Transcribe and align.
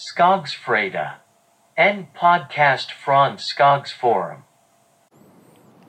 Skogsfreda. 0.00 1.10
En 1.74 2.06
podcast 2.20 2.90
från 2.90 3.38
Skogsforum. 3.38 4.40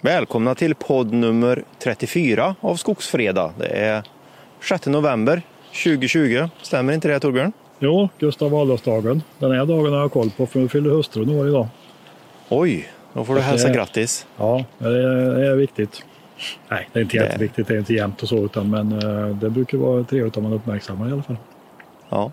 Välkomna 0.04 0.56
till 0.56 0.76
podd 0.76 1.14
nummer 1.14 1.64
34 1.80 2.56
av 2.62 2.76
Skogsfreda. 2.76 3.54
Det 3.58 3.66
är 3.68 4.04
6 4.70 4.86
november 4.88 5.42
2020. 5.84 6.50
Stämmer 6.62 6.94
inte 6.94 7.08
det 7.08 7.20
Torbjörn? 7.20 7.52
Jo, 7.80 8.10
Gustav 8.20 8.56
Adolfsdagen. 8.56 9.24
Den 9.40 9.52
här 9.52 9.66
dagen 9.66 9.94
har 9.94 10.00
jag 10.00 10.12
koll 10.12 10.30
på 10.30 10.46
för 10.46 10.60
nu 10.60 10.70
fyller 10.70 10.90
hustrun 10.90 11.40
år 11.40 11.48
idag. 11.48 11.68
Oj, 12.50 12.90
då 13.14 13.26
får 13.26 13.36
du 13.36 13.42
hälsa 13.42 13.68
det- 13.68 13.74
grattis. 13.74 14.28
Ja, 14.38 14.66
det 14.78 14.86
är, 14.88 15.36
det 15.36 15.48
är 15.48 15.56
viktigt. 15.56 16.04
Nej, 16.70 16.90
det 16.94 17.00
är 17.00 17.04
inte 17.04 17.18
jätteviktigt. 17.18 17.68
Det 17.68 17.74
är 17.74 17.80
inte 17.80 17.94
jämnt 17.94 18.22
och 18.24 18.30
så, 18.30 18.46
utan, 18.46 18.70
men 18.70 18.92
eh, 18.92 19.36
det 19.36 19.50
brukar 19.50 19.78
vara 19.78 20.04
trevligt 20.04 20.38
om 20.38 20.44
man 20.44 20.54
uppmärksammar 20.54 21.10
i 21.10 21.12
alla 21.12 21.24
fall. 21.24 21.38
Ja. 22.10 22.32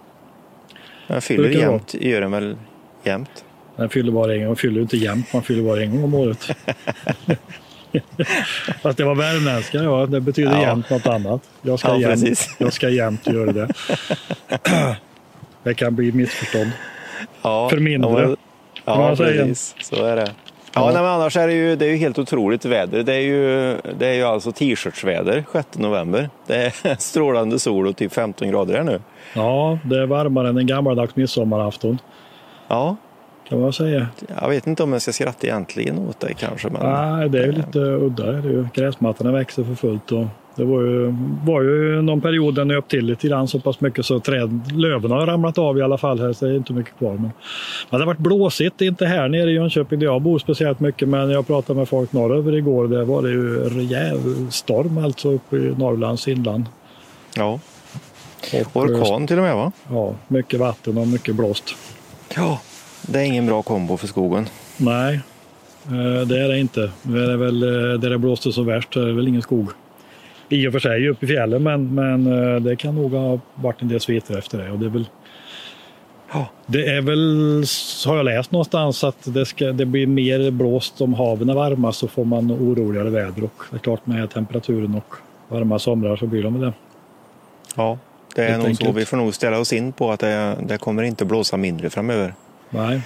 Jag 1.07 1.25
fyller 1.25 1.48
jämt, 1.48 1.95
gör 1.95 2.20
den 2.20 2.30
väl 2.30 2.57
jämt? 3.05 3.45
Den 3.77 3.88
fyller 3.88 4.12
bara 4.12 4.33
en 4.34 4.38
gång. 4.38 4.47
Man 4.47 4.56
fyller 4.56 4.80
inte 4.80 4.97
jämnt, 4.97 5.33
man 5.33 5.42
fyller 5.42 5.62
bara 5.62 5.83
en 5.83 5.91
gång 5.91 6.05
om 6.05 6.14
året. 6.14 6.48
Fast 8.83 8.98
det 8.98 9.05
var 9.05 9.14
värmländska, 9.14 9.78
ja. 9.78 10.06
Det 10.06 10.20
betyder 10.20 10.52
Ja. 10.52 10.61
jämnt 10.62 10.91
något 10.91 11.06
annat. 11.06 11.42
Jag 11.62 11.78
ska, 11.78 11.88
Ja, 11.98 12.16
jämt, 12.16 12.48
jag 12.59 12.73
ska 12.73 12.88
jämt 12.88 13.27
göra 13.27 13.52
det. 13.52 13.69
Det 15.62 15.74
kan 15.74 15.97
bli 15.97 16.12
missförstånd. 16.12 16.70
Ja, 17.42 17.69
För 17.70 17.78
mindre, 17.78 18.23
Ja, 18.23 18.36
ja 18.84 19.16
precis. 19.16 19.75
Så 19.83 20.05
är 20.05 20.16
det. 20.16 20.30
Ja. 20.76 20.84
Nej, 20.84 21.02
men 21.02 21.04
annars 21.06 21.36
är 21.36 21.46
det 21.46 21.54
ju, 21.54 21.76
det 21.76 21.86
är 21.86 21.90
ju 21.90 21.96
helt 21.96 22.18
otroligt 22.18 22.64
väder. 22.64 23.02
Det 23.02 23.14
är 23.14 23.20
ju, 23.20 23.76
det 23.98 24.06
är 24.06 24.12
ju 24.12 24.22
alltså 24.22 24.52
t-shirtsväder 24.52 25.44
6 25.52 25.78
november. 25.78 26.30
Det 26.46 26.54
är 26.56 26.96
strålande 27.00 27.58
sol 27.58 27.86
och 27.86 27.96
typ 27.96 28.12
15 28.12 28.48
grader 28.48 28.74
här 28.74 28.82
nu. 28.82 29.00
Ja, 29.34 29.78
det 29.84 29.98
är 30.02 30.06
varmare 30.06 30.48
än 30.48 30.56
en 30.58 30.66
gammaldags 30.66 31.16
midsommarafton. 31.16 31.98
Ja, 32.68 32.96
Kan 33.48 33.60
man 33.60 33.73
säga. 33.73 34.06
jag 34.41 34.48
vet 34.48 34.66
inte 34.66 34.82
om 34.82 34.92
jag 34.92 35.02
ska 35.02 35.12
skratta 35.12 35.47
egentligen 35.47 35.98
åt 35.98 36.20
dig 36.20 36.34
kanske. 36.39 36.69
Men... 36.70 36.83
Nej, 36.83 37.28
det 37.28 37.39
är 37.39 37.47
ju 37.47 37.52
lite 37.52 37.78
udda. 37.78 38.33
Det 38.33 38.39
är 38.39 38.42
ju. 38.42 38.69
Gräsmattorna 38.75 39.33
växer 39.33 39.64
för 39.64 39.75
fullt. 39.75 40.12
Och 40.12 40.27
det 40.56 40.64
var 40.64 40.83
ju, 40.83 41.14
var 41.44 41.62
ju 41.62 42.02
någon 42.02 42.20
period 42.20 42.55
den 42.55 42.69
nöp 42.69 42.89
till 42.89 43.05
lite 43.05 43.28
grann 43.28 43.48
så 43.48 43.61
pass 43.61 43.80
mycket 43.80 44.06
så 44.06 44.20
träd, 44.20 44.72
löven 44.72 45.11
har 45.11 45.27
ramlat 45.27 45.58
av 45.58 45.78
i 45.78 45.83
alla 45.83 45.98
fall 45.98 46.20
här 46.20 46.33
så 46.33 46.44
det 46.44 46.50
är 46.50 46.56
inte 46.56 46.72
mycket 46.72 46.98
kvar. 46.98 47.12
Men, 47.12 47.22
men 47.22 47.33
det 47.91 47.98
har 47.98 48.06
varit 48.06 48.19
blåsigt, 48.19 48.80
inte 48.80 49.06
här 49.06 49.28
nere 49.28 49.50
i 49.50 49.55
Jönköping 49.55 49.98
där 49.98 50.06
jag 50.06 50.22
bor 50.22 50.39
speciellt 50.39 50.80
mycket 50.80 51.08
men 51.08 51.30
jag 51.30 51.47
pratade 51.47 51.78
med 51.78 51.89
folk 51.89 52.12
norröver 52.12 52.55
igår. 52.55 52.89
Där 52.89 53.05
var 53.05 53.22
det 53.22 53.30
ju 53.30 53.69
rejäl 53.69 54.19
storm 54.50 54.98
alltså 54.98 55.33
uppe 55.33 55.56
i 55.56 55.74
Norrlands 55.78 56.28
inland. 56.28 56.64
Ja. 57.36 57.61
Och, 58.74 58.77
Orkan 58.83 59.27
till 59.27 59.36
och 59.36 59.44
med 59.44 59.55
va? 59.55 59.72
Ja, 59.89 60.14
mycket 60.28 60.61
vatten 60.61 60.98
och 60.98 61.08
mycket 61.08 61.34
blåst. 61.34 61.77
Ja. 62.36 62.61
Det 63.06 63.20
är 63.20 63.24
ingen 63.24 63.46
bra 63.46 63.62
kombo 63.62 63.96
för 63.96 64.06
skogen. 64.06 64.48
Nej, 64.76 65.20
eh, 65.84 66.26
det 66.26 66.40
är 66.40 66.48
det 66.48 66.58
inte. 66.58 66.90
Det 67.02 67.32
är 67.32 67.36
väl, 67.36 67.62
eh, 67.62 68.00
där 68.00 68.10
det 68.10 68.18
blåste 68.18 68.52
så 68.52 68.62
värst 68.62 68.94
så 68.94 69.00
är 69.00 69.06
det 69.06 69.12
väl 69.12 69.28
ingen 69.28 69.42
skog. 69.42 69.70
I 70.48 70.68
och 70.68 70.72
för 70.72 70.80
sig 70.80 71.08
uppe 71.08 71.24
i 71.24 71.28
fjällen, 71.28 71.62
men, 71.62 71.94
men 71.94 72.27
eh, 72.27 72.60
det 72.60 72.77
kan 72.77 72.94
nog 72.94 73.12
ha 73.12 73.40
varit 73.54 73.82
en 73.82 73.88
del 73.88 74.00
sviter 74.00 74.38
efter 74.38 74.58
det. 74.58 74.70
Och 74.70 74.78
det, 74.78 74.86
är 74.86 74.90
väl, 74.90 75.04
det 76.66 76.86
är 76.86 77.00
väl, 77.00 77.64
har 78.06 78.16
jag 78.16 78.24
läst 78.24 78.52
någonstans, 78.52 79.04
att 79.04 79.34
det, 79.34 79.46
ska, 79.46 79.64
det 79.72 79.86
blir 79.86 80.06
mer 80.06 80.50
blåst 80.50 81.00
om 81.00 81.14
haven 81.14 81.50
är 81.50 81.54
varma 81.54 81.92
så 81.92 82.08
får 82.08 82.24
man 82.24 82.52
oroligare 82.52 83.10
väder. 83.10 83.44
Och 83.44 83.62
det 83.70 83.77
är 83.77 83.80
klart 83.80 84.06
med 84.06 84.30
temperaturen 84.30 84.94
och 84.94 85.14
varma 85.48 85.78
somrar 85.78 86.16
så 86.16 86.27
blir 86.27 86.42
de 86.42 86.60
det. 86.60 86.72
Ja. 87.77 87.98
Det 88.34 88.42
är 88.42 88.48
Helt 88.50 88.58
nog 88.58 88.77
så. 88.77 88.82
enkelt. 88.82 88.96
Vi 88.96 89.04
får 89.04 89.16
nog 89.16 89.34
ställa 89.34 89.58
oss 89.58 89.72
in 89.72 89.92
på 89.92 90.10
att 90.10 90.20
det, 90.20 90.56
det 90.66 90.78
kommer 90.78 91.02
inte 91.02 91.24
blåsa 91.24 91.56
mindre 91.56 91.90
framöver. 91.90 92.34
Nej, 92.70 93.00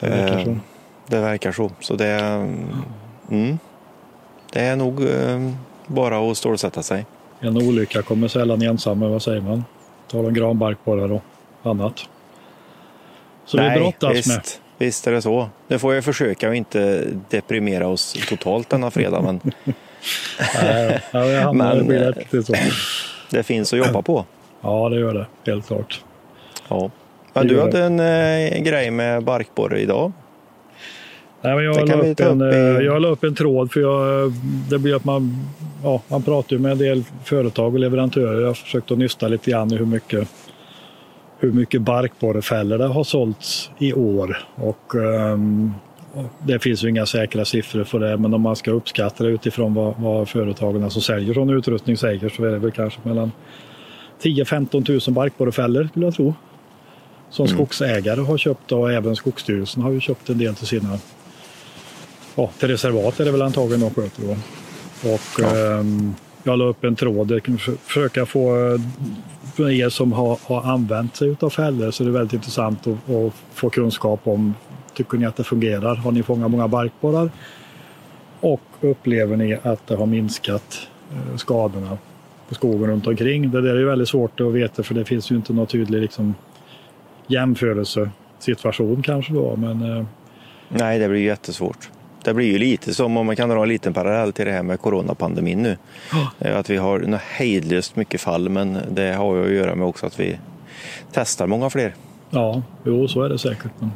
det 0.00 0.08
verkar 0.08 0.38
Eh, 0.38 0.44
så. 0.44 0.56
Det 1.06 1.20
verkar 1.20 1.52
så. 1.52 1.70
Så 1.80 1.94
det, 1.96 2.10
mm, 3.30 3.58
det 4.52 4.60
är 4.60 4.76
nog 4.76 5.02
eh, 5.02 5.50
bara 5.86 6.30
att 6.30 6.36
stålsätta 6.36 6.82
sig. 6.82 7.06
En 7.40 7.56
olycka 7.56 8.02
kommer 8.02 8.28
sällan 8.28 8.62
ensam, 8.62 9.00
vad 9.00 9.22
säger 9.22 9.40
man? 9.40 9.64
Tal 10.10 10.26
om 10.26 10.34
granbarkborrar 10.34 11.12
och 11.12 11.22
annat. 11.62 12.08
Så 13.44 13.62
vi 13.62 13.70
brottas 13.70 14.16
visst, 14.16 14.28
med. 14.28 14.42
visst 14.78 15.06
är 15.06 15.12
det 15.12 15.22
så. 15.22 15.48
Nu 15.68 15.78
får 15.78 15.94
jag 15.94 16.04
försöka 16.04 16.48
att 16.48 16.54
inte 16.54 17.04
deprimera 17.30 17.86
oss 17.88 18.16
totalt 18.28 18.70
denna 18.70 18.90
fredag, 18.90 19.22
men 19.22 19.40
Nej, 20.62 21.00
ja, 21.12 21.20
det 21.22 21.52
Men, 21.54 21.88
det 21.88 22.34
eh, 22.34 22.42
så. 22.42 22.54
det 23.30 23.42
finns 23.42 23.72
att 23.72 23.78
jobba 23.78 24.02
på. 24.02 24.24
Ja, 24.60 24.88
det 24.88 24.98
gör 25.00 25.14
det. 25.14 25.50
Helt 25.50 25.66
klart. 25.66 26.04
Ja. 26.68 26.90
Men 27.32 27.46
du 27.46 27.60
hade 27.60 27.84
en 27.84 28.00
eh, 28.00 28.62
grej 28.62 28.90
med 28.90 29.24
barkborre 29.24 29.80
idag. 29.80 30.12
Nej, 31.44 31.54
men 31.54 31.64
jag, 31.64 31.76
la 31.88 31.94
upp 31.94 32.20
en, 32.20 32.42
upp 32.42 32.54
i- 32.54 32.56
eh, 32.56 32.86
jag 32.86 33.02
la 33.02 33.08
upp 33.08 33.24
en 33.24 33.34
tråd 33.34 33.72
för 33.72 33.80
jag, 33.80 34.32
det 34.70 34.78
blir 34.78 34.96
att 34.96 35.04
man, 35.04 35.36
ja, 35.82 36.02
man 36.08 36.22
pratar 36.22 36.58
med 36.58 36.72
en 36.72 36.78
del 36.78 37.04
företag 37.24 37.74
och 37.74 37.80
leverantörer. 37.80 38.40
Jag 38.40 38.46
har 38.46 38.54
försökt 38.54 38.90
att 38.90 38.98
nysta 38.98 39.28
lite 39.28 39.50
grann 39.50 39.72
i 39.72 39.76
hur 39.76 39.86
mycket, 39.86 40.28
hur 41.38 41.52
mycket 41.52 41.80
barkborrefällor 41.82 42.78
det 42.78 42.86
har 42.86 43.04
sålts 43.04 43.70
i 43.78 43.92
år. 43.92 44.38
Och, 44.54 44.94
och 46.14 46.28
det 46.46 46.58
finns 46.58 46.84
ju 46.84 46.88
inga 46.88 47.06
säkra 47.06 47.44
siffror 47.44 47.84
för 47.84 47.98
det, 47.98 48.16
men 48.16 48.34
om 48.34 48.40
man 48.40 48.56
ska 48.56 48.70
uppskatta 48.70 49.24
det 49.24 49.30
utifrån 49.30 49.74
vad, 49.74 49.94
vad 49.98 50.28
företagen 50.28 50.90
som 50.90 51.02
säljer 51.02 51.34
sån 51.34 51.50
utrustning 51.50 51.96
säger 51.96 52.28
så 52.28 52.44
är 52.44 52.50
det 52.50 52.58
väl 52.58 52.70
kanske 52.70 53.00
mellan 53.02 53.32
10-15 54.22 55.08
000 55.08 55.14
barkborrefällor 55.14 55.84
skulle 55.90 56.06
jag 56.06 56.14
tro. 56.14 56.34
Som 57.32 57.48
skogsägare 57.48 58.20
har 58.20 58.38
köpt 58.38 58.72
och 58.72 58.92
även 58.92 59.16
Skogsstyrelsen 59.16 59.82
har 59.82 59.90
ju 59.90 60.00
köpt 60.00 60.28
en 60.28 60.38
del 60.38 60.54
till 60.54 60.66
sina 60.66 60.98
ja, 62.34 62.50
till 62.58 62.68
reservat 62.68 63.20
är 63.20 63.24
det 63.24 63.30
väl 63.30 63.42
antagligen 63.42 63.80
de 63.80 63.94
sköter 63.94 64.22
då. 64.22 64.36
Och 65.12 65.54
ehm, 65.54 66.14
jag 66.42 66.58
la 66.58 66.64
upp 66.64 66.84
en 66.84 66.96
tråd 66.96 67.30
jag 67.30 67.42
kan 67.42 67.58
försöka 67.58 68.26
få 68.26 68.72
eh, 68.72 68.80
för 69.54 69.70
er 69.70 69.88
som 69.88 70.12
har, 70.12 70.38
har 70.42 70.62
använt 70.62 71.16
sig 71.16 71.36
av 71.40 71.50
fällor 71.50 71.90
så 71.90 72.02
är 72.02 72.06
det 72.06 72.12
väldigt 72.12 72.32
intressant 72.32 72.86
att, 72.86 73.10
att 73.10 73.32
få 73.54 73.70
kunskap 73.70 74.20
om 74.24 74.54
tycker 74.94 75.18
ni 75.18 75.26
att 75.26 75.36
det 75.36 75.44
fungerar? 75.44 75.94
Har 75.94 76.12
ni 76.12 76.22
fångat 76.22 76.50
många 76.50 76.68
barkborrar? 76.68 77.30
Och 78.40 78.62
upplever 78.80 79.36
ni 79.36 79.58
att 79.62 79.86
det 79.86 79.94
har 79.96 80.06
minskat 80.06 80.88
eh, 81.12 81.36
skadorna 81.36 81.98
på 82.48 82.54
skogen 82.54 82.90
runt 82.90 83.06
omkring? 83.06 83.50
Det 83.50 83.60
där 83.60 83.74
är 83.74 83.78
ju 83.78 83.86
väldigt 83.86 84.08
svårt 84.08 84.40
att 84.40 84.52
veta 84.52 84.82
för 84.82 84.94
det 84.94 85.04
finns 85.04 85.30
ju 85.30 85.36
inte 85.36 85.52
någon 85.52 85.66
tydlig 85.66 86.02
liksom, 86.02 86.34
jämförelsesituation 87.26 89.02
kanske 89.02 89.32
då. 89.32 89.56
Men 89.56 89.96
eh, 89.98 90.04
Nej, 90.68 90.98
det 90.98 91.08
blir 91.08 91.20
ju 91.20 91.26
jättesvårt. 91.26 91.90
Det 92.24 92.34
blir 92.34 92.46
ju 92.46 92.58
lite 92.58 92.94
som 92.94 93.16
om 93.16 93.26
man 93.26 93.36
kan 93.36 93.48
dra 93.48 93.62
en 93.62 93.68
liten 93.68 93.94
parallell 93.94 94.32
till 94.32 94.44
det 94.46 94.52
här 94.52 94.62
med 94.62 94.80
coronapandemin 94.80 95.62
nu. 95.62 95.76
Eh, 96.38 96.58
Att 96.58 96.70
vi 96.70 96.76
har 96.76 97.18
hejdlöst 97.38 97.96
mycket 97.96 98.20
fall, 98.20 98.48
men 98.48 98.78
det 98.90 99.12
har 99.12 99.36
ju 99.36 99.44
att 99.44 99.52
göra 99.52 99.74
med 99.74 99.86
också 99.86 100.06
att 100.06 100.20
vi 100.20 100.38
testar 101.12 101.46
många 101.46 101.70
fler. 101.70 101.94
ja, 102.30 102.62
jo 102.84 103.08
så 103.08 103.22
är 103.22 103.28
det 103.28 103.38
säkert. 103.38 103.70
Men... 103.78 103.90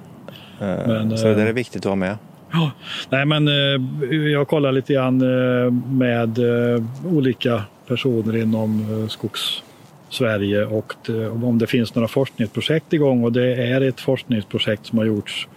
Eh, 0.70 0.86
Men, 0.88 1.18
Så 1.18 1.24
det 1.26 1.42
eh, 1.42 1.48
är 1.48 1.52
viktigt 1.52 1.86
att 1.86 1.90
ha 1.90 1.96
med. 1.96 2.16
Ja, 2.52 2.70
nej 3.10 3.24
men 3.26 3.48
eh, 3.48 4.16
jag 4.32 4.48
kollar 4.48 4.72
lite 4.72 4.92
grann 4.92 5.20
eh, 5.20 5.72
med 5.90 6.38
eh, 6.38 6.82
olika 7.12 7.62
personer 7.88 8.36
inom 8.36 9.02
eh, 9.02 9.08
Skogs-Sverige 10.10 10.64
och 10.64 10.94
om 11.42 11.58
det 11.58 11.66
finns 11.66 11.94
några 11.94 12.08
forskningsprojekt 12.08 12.92
igång 12.92 13.24
och 13.24 13.32
det 13.32 13.54
är 13.54 13.80
ett 13.80 14.00
forskningsprojekt 14.00 14.86
som 14.86 14.98
har 14.98 15.04
gjorts 15.04 15.48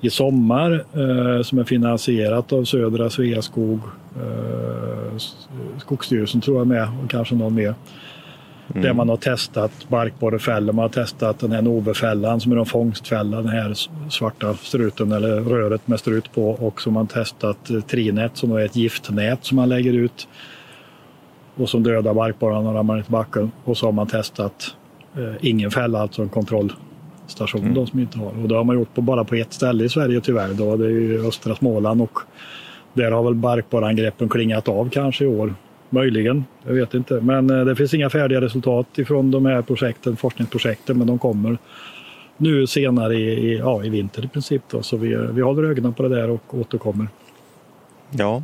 i 0.00 0.10
sommar 0.10 0.84
eh, 0.92 1.42
som 1.42 1.58
är 1.58 1.64
finansierat 1.64 2.52
av 2.52 2.64
Södra 2.64 3.10
Sveaskog, 3.10 3.80
eh, 4.16 5.18
Skogsstyrelsen 5.78 6.40
tror 6.40 6.58
jag 6.58 6.66
med 6.66 6.88
och 7.04 7.10
kanske 7.10 7.34
någon 7.34 7.54
mer. 7.54 7.74
Där 8.66 8.92
man 8.92 9.08
har 9.08 9.16
testat 9.16 9.72
barkborrefällor, 9.88 10.72
man 10.72 10.82
har 10.82 10.88
testat 10.88 11.38
den 11.38 11.52
här 11.52 11.62
Novefällan 11.62 12.40
som 12.40 12.52
är 12.52 12.56
en 12.56 12.66
fångstfälla, 12.66 13.36
den 13.36 13.48
här 13.48 13.74
svarta 14.10 14.54
struten 14.54 15.12
eller 15.12 15.40
röret 15.40 15.88
med 15.88 16.00
strut 16.00 16.32
på. 16.32 16.50
Och 16.50 16.82
så 16.82 16.90
har 16.90 16.94
man 16.94 17.06
testat 17.06 17.70
eh, 17.70 17.80
Trinät 17.80 18.36
som 18.36 18.52
är 18.52 18.64
ett 18.64 18.76
giftnät 18.76 19.44
som 19.44 19.56
man 19.56 19.68
lägger 19.68 19.92
ut 19.92 20.28
och 21.56 21.68
som 21.68 21.82
dödar 21.82 22.14
barkborrarna 22.14 22.60
när 22.60 22.66
de 22.66 22.76
ramlar 22.76 22.94
ner 22.94 23.02
i 23.02 23.12
backen. 23.12 23.52
Och 23.64 23.76
så 23.76 23.86
har 23.86 23.92
man 23.92 24.06
testat 24.06 24.76
eh, 25.16 25.32
ingen 25.40 25.70
fälla, 25.70 26.00
alltså 26.00 26.22
en 26.22 26.28
kontrollstation 26.28 27.74
då, 27.74 27.86
som 27.86 28.00
inte 28.00 28.18
har. 28.18 28.42
Och 28.42 28.48
det 28.48 28.54
har 28.54 28.64
man 28.64 28.76
gjort 28.76 28.94
på, 28.94 29.00
bara 29.00 29.24
på 29.24 29.34
ett 29.34 29.52
ställe 29.52 29.84
i 29.84 29.88
Sverige 29.88 30.20
tyvärr. 30.20 30.54
Då, 30.54 30.76
det 30.76 30.86
är 30.86 30.90
ju 30.90 31.28
östra 31.28 31.54
Småland 31.54 32.02
och 32.02 32.18
där 32.92 33.10
har 33.10 33.22
väl 33.22 33.34
barkborreangreppen 33.34 34.28
klingat 34.28 34.68
av 34.68 34.90
kanske 34.90 35.24
i 35.24 35.26
år. 35.26 35.54
Möjligen, 35.90 36.44
jag 36.66 36.74
vet 36.74 36.94
inte. 36.94 37.14
Men 37.20 37.50
eh, 37.50 37.64
det 37.64 37.76
finns 37.76 37.94
inga 37.94 38.10
färdiga 38.10 38.40
resultat 38.40 38.98
ifrån 38.98 39.30
de 39.30 39.46
här 39.46 39.62
projekten, 39.62 40.16
forskningsprojekten, 40.16 40.98
men 40.98 41.06
de 41.06 41.18
kommer 41.18 41.58
nu 42.36 42.66
senare 42.66 43.14
i, 43.14 43.52
i, 43.52 43.58
ja, 43.58 43.84
i 43.84 43.88
vinter 43.88 44.24
i 44.24 44.28
princip. 44.28 44.62
Då. 44.70 44.82
Så 44.82 44.96
vi, 44.96 45.16
vi 45.32 45.42
håller 45.42 45.62
ögonen 45.62 45.94
på 45.94 46.02
det 46.02 46.08
där 46.08 46.30
och 46.30 46.54
återkommer. 46.54 47.08
Ja. 48.10 48.42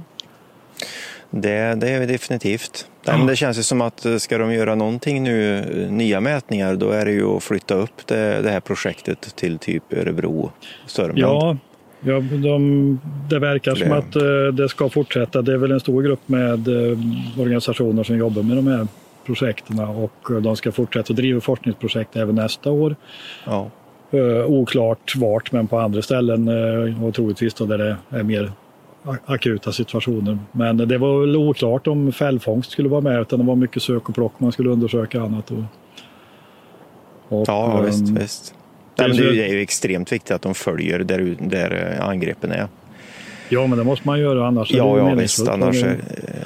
Det, 1.31 1.75
det 1.75 1.89
är 1.89 2.07
definitivt. 2.07 2.87
Nej, 3.07 3.19
men 3.19 3.27
det 3.27 3.37
känns 3.37 3.59
ju 3.59 3.63
som 3.63 3.81
att 3.81 4.07
eh, 4.07 4.17
ska 4.17 4.39
de 4.39 4.53
göra 4.53 4.75
någonting 4.75 5.23
nu, 5.23 5.59
eh, 5.59 5.93
nya 5.93 6.21
mätningar, 6.21 6.75
då 6.75 6.91
är 6.91 7.05
det 7.05 7.13
ju 7.13 7.25
att 7.25 7.43
flytta 7.43 7.75
upp 7.75 8.07
det, 8.07 8.43
det 8.43 8.51
här 8.51 8.61
projektet 8.61 9.37
till 9.37 9.59
typ 9.59 9.93
Örebro, 9.93 10.51
Sörmland. 10.87 11.21
Ja, 11.21 11.57
ja 12.01 12.21
de, 12.21 13.01
det 13.31 13.39
verkar 13.39 13.75
som 13.75 13.93
att 13.93 14.17
eh, 14.17 14.23
det 14.53 14.69
ska 14.69 14.89
fortsätta. 14.89 15.43
Det 15.43 15.53
är 15.53 15.57
väl 15.57 15.73
en 15.73 15.81
stor 15.81 16.03
grupp 16.03 16.29
med 16.29 16.69
organisationer 17.39 18.03
som 18.03 18.17
jobbar 18.17 18.43
med 18.43 18.57
de 18.57 18.67
här 18.67 18.87
projekten 19.27 19.79
och 19.79 20.43
de 20.43 20.57
ska 20.57 20.73
fortsätta 20.73 21.13
driva 21.13 21.41
forskningsprojekt 21.41 22.17
även 22.17 22.35
nästa 22.35 22.71
år. 22.71 22.97
Ja. 23.47 23.71
Eh, 24.13 24.47
oklart 24.47 25.17
vart, 25.17 25.53
men 25.53 25.67
på 25.67 25.79
andra 25.79 26.03
ställen 26.03 26.49
eh, 26.49 27.05
och 27.05 27.15
troligtvis 27.15 27.55
då 27.55 27.65
där 27.67 27.79
det 27.79 27.97
är 28.19 28.23
mer 28.23 28.53
akuta 29.27 29.73
situationer. 29.73 30.39
Men 30.53 30.77
det 30.77 30.99
var 30.99 31.21
väl 31.21 31.37
oklart 31.37 31.87
om 31.87 32.13
fällfångst 32.13 32.71
skulle 32.71 32.89
vara 32.89 33.01
med 33.01 33.21
utan 33.21 33.39
det 33.39 33.45
var 33.45 33.57
mycket 33.57 33.83
sök 33.83 34.09
och 34.09 34.15
plock. 34.15 34.33
Man 34.41 34.53
skulle 34.53 34.71
undersöka 34.71 35.21
annat. 35.23 35.51
Och, 35.51 35.63
och, 37.29 37.45
Ja, 37.49 37.79
ehm, 37.79 37.85
visst. 37.87 38.09
visst. 38.09 38.55
det 38.95 39.09
det 39.13 39.47
är 39.49 39.53
ju 39.53 39.61
extremt 39.61 40.13
viktigt 40.13 40.31
att 40.31 40.43
de 40.43 40.55
följer 40.55 40.99
där, 40.99 41.37
där 41.41 41.97
eh, 41.99 42.09
angreppen 42.09 42.53
är. 42.53 42.69
Ja, 43.49 43.67
men 43.67 43.79
det 43.79 43.85
måste 43.85 44.07
man 44.07 44.21
göra 44.21 44.47
annars. 44.47 44.71
är 44.71 44.75
det 44.75 44.79
Ja, 44.79 44.99
ja 44.99 45.15
visst. 45.15 45.49
Annars 45.49 45.83
är, 45.83 45.99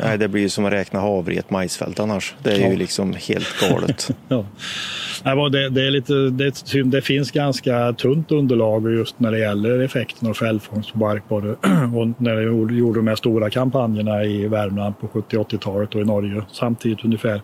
nej, 0.04 0.18
det 0.18 0.28
blir 0.28 0.42
ju 0.42 0.48
som 0.48 0.64
att 0.64 0.72
räkna 0.72 1.00
havre 1.00 1.34
i 1.34 1.38
ett 1.38 1.50
majsfält 1.50 2.00
annars. 2.00 2.34
Det 2.42 2.50
är 2.52 2.60
Ja. 2.60 2.70
ju 2.70 2.76
liksom 2.76 3.12
helt 3.28 3.60
galet. 3.70 4.10
Ja. 4.28 5.48
Det, 5.52 5.68
det, 5.68 5.86
är 5.86 5.90
lite, 5.90 6.12
det, 6.12 6.82
det 6.84 7.02
finns 7.02 7.30
ganska 7.30 7.92
tunt 7.92 8.32
underlag 8.32 8.92
just 8.92 9.20
när 9.20 9.32
det 9.32 9.38
gäller 9.38 9.78
effekten 9.80 10.28
av 10.28 10.34
fällfångst 10.34 10.92
på 10.92 10.98
barkborre. 10.98 11.50
Och 11.96 12.22
när 12.22 12.40
gjorde- 12.42 12.74
gjorde 12.74 12.98
de 12.98 13.06
här 13.08 13.14
stora 13.16 13.50
kampanjerna 13.50 14.24
i 14.24 14.48
Värmland 14.48 14.98
på 15.00 15.08
70 15.08 15.36
80-talet 15.38 15.94
och 15.94 16.00
i 16.00 16.04
Norge 16.04 16.42
samtidigt 16.52 17.04
ungefär. 17.04 17.40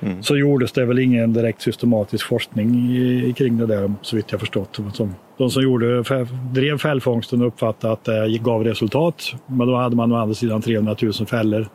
Mm. 0.00 0.22
Så 0.22 0.36
gjordes 0.36 0.72
det 0.72 0.84
väl 0.84 0.98
ingen 0.98 1.32
direkt 1.32 1.62
systematisk 1.62 2.26
forskning 2.26 2.90
i, 2.96 3.34
kring 3.36 3.58
det 3.58 3.66
där 3.66 3.92
så 4.02 4.16
vitt 4.16 4.30
jag 4.32 4.40
förstått. 4.40 4.80
Som, 4.92 5.14
de 5.38 5.50
som 5.50 5.62
gjorde, 5.62 6.04
drev 6.52 6.78
fällfångsten 6.78 7.42
uppfattade 7.42 7.92
att 7.92 8.04
det 8.04 8.38
gav 8.38 8.64
resultat. 8.64 9.22
Men 9.46 9.66
då 9.66 9.76
hade 9.76 9.96
man 9.96 10.12
å 10.12 10.16
andra 10.16 10.34
sidan 10.34 10.62
300 10.62 10.96
000 11.02 11.12
fällor 11.12 11.68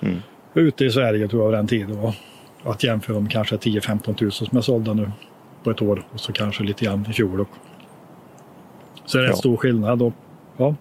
Mm. 0.00 0.16
ute 0.54 0.84
i 0.84 0.90
Sverige 0.90 1.28
tror 1.28 1.42
jag 1.44 1.52
den 1.52 1.66
tiden 1.66 2.00
var. 2.00 2.14
Att 2.64 2.84
jämföra 2.84 3.20
med 3.20 3.30
kanske 3.30 3.56
10-15 3.56 4.22
000 4.22 4.32
som 4.32 4.58
är 4.58 4.60
sålda 4.62 4.92
nu 4.92 5.10
på 5.64 5.70
ett 5.70 5.82
år 5.82 6.02
och 6.12 6.20
så 6.20 6.32
kanske 6.32 6.64
lite 6.64 6.84
grann 6.84 7.06
i 7.10 7.12
fjol. 7.12 7.38
Då. 7.38 7.46
Så 9.06 9.18
det 9.18 9.24
är 9.24 9.26
rätt 9.26 9.30
Ja. 9.34 9.36
stor 9.36 9.56
skillnad. 9.56 10.02
Och, 10.02 10.12
ja. 10.56 10.74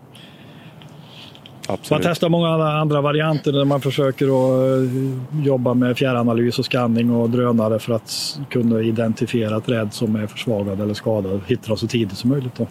Man 1.68 1.78
Absolut. 1.78 2.04
testar 2.04 2.30
många 2.30 2.48
andra- 2.68 3.02
varianter 3.02 3.52
där 3.52 3.66
man 3.66 3.82
försöker 3.82 4.26
att 4.26 4.82
eh, 4.92 5.46
jobba 5.46 5.74
med 5.74 5.98
fjärranalys 5.98 6.60
och 6.60 6.66
scanning 6.66 7.12
och 7.12 7.30
drönare 7.30 7.80
för 7.80 7.94
att 7.94 8.40
kunna 8.50 8.82
identifiera 8.82 9.60
träd 9.60 9.94
som 9.94 10.16
är 10.16 10.28
försvagade 10.28 10.84
eller 10.84 10.94
skadade. 10.94 11.40
Hitta 11.48 11.68
dem 11.68 11.78
så 11.78 11.88
tidigt 11.88 12.18
som 12.18 12.30
möjligt. 12.30 12.56
Då. 12.56 12.68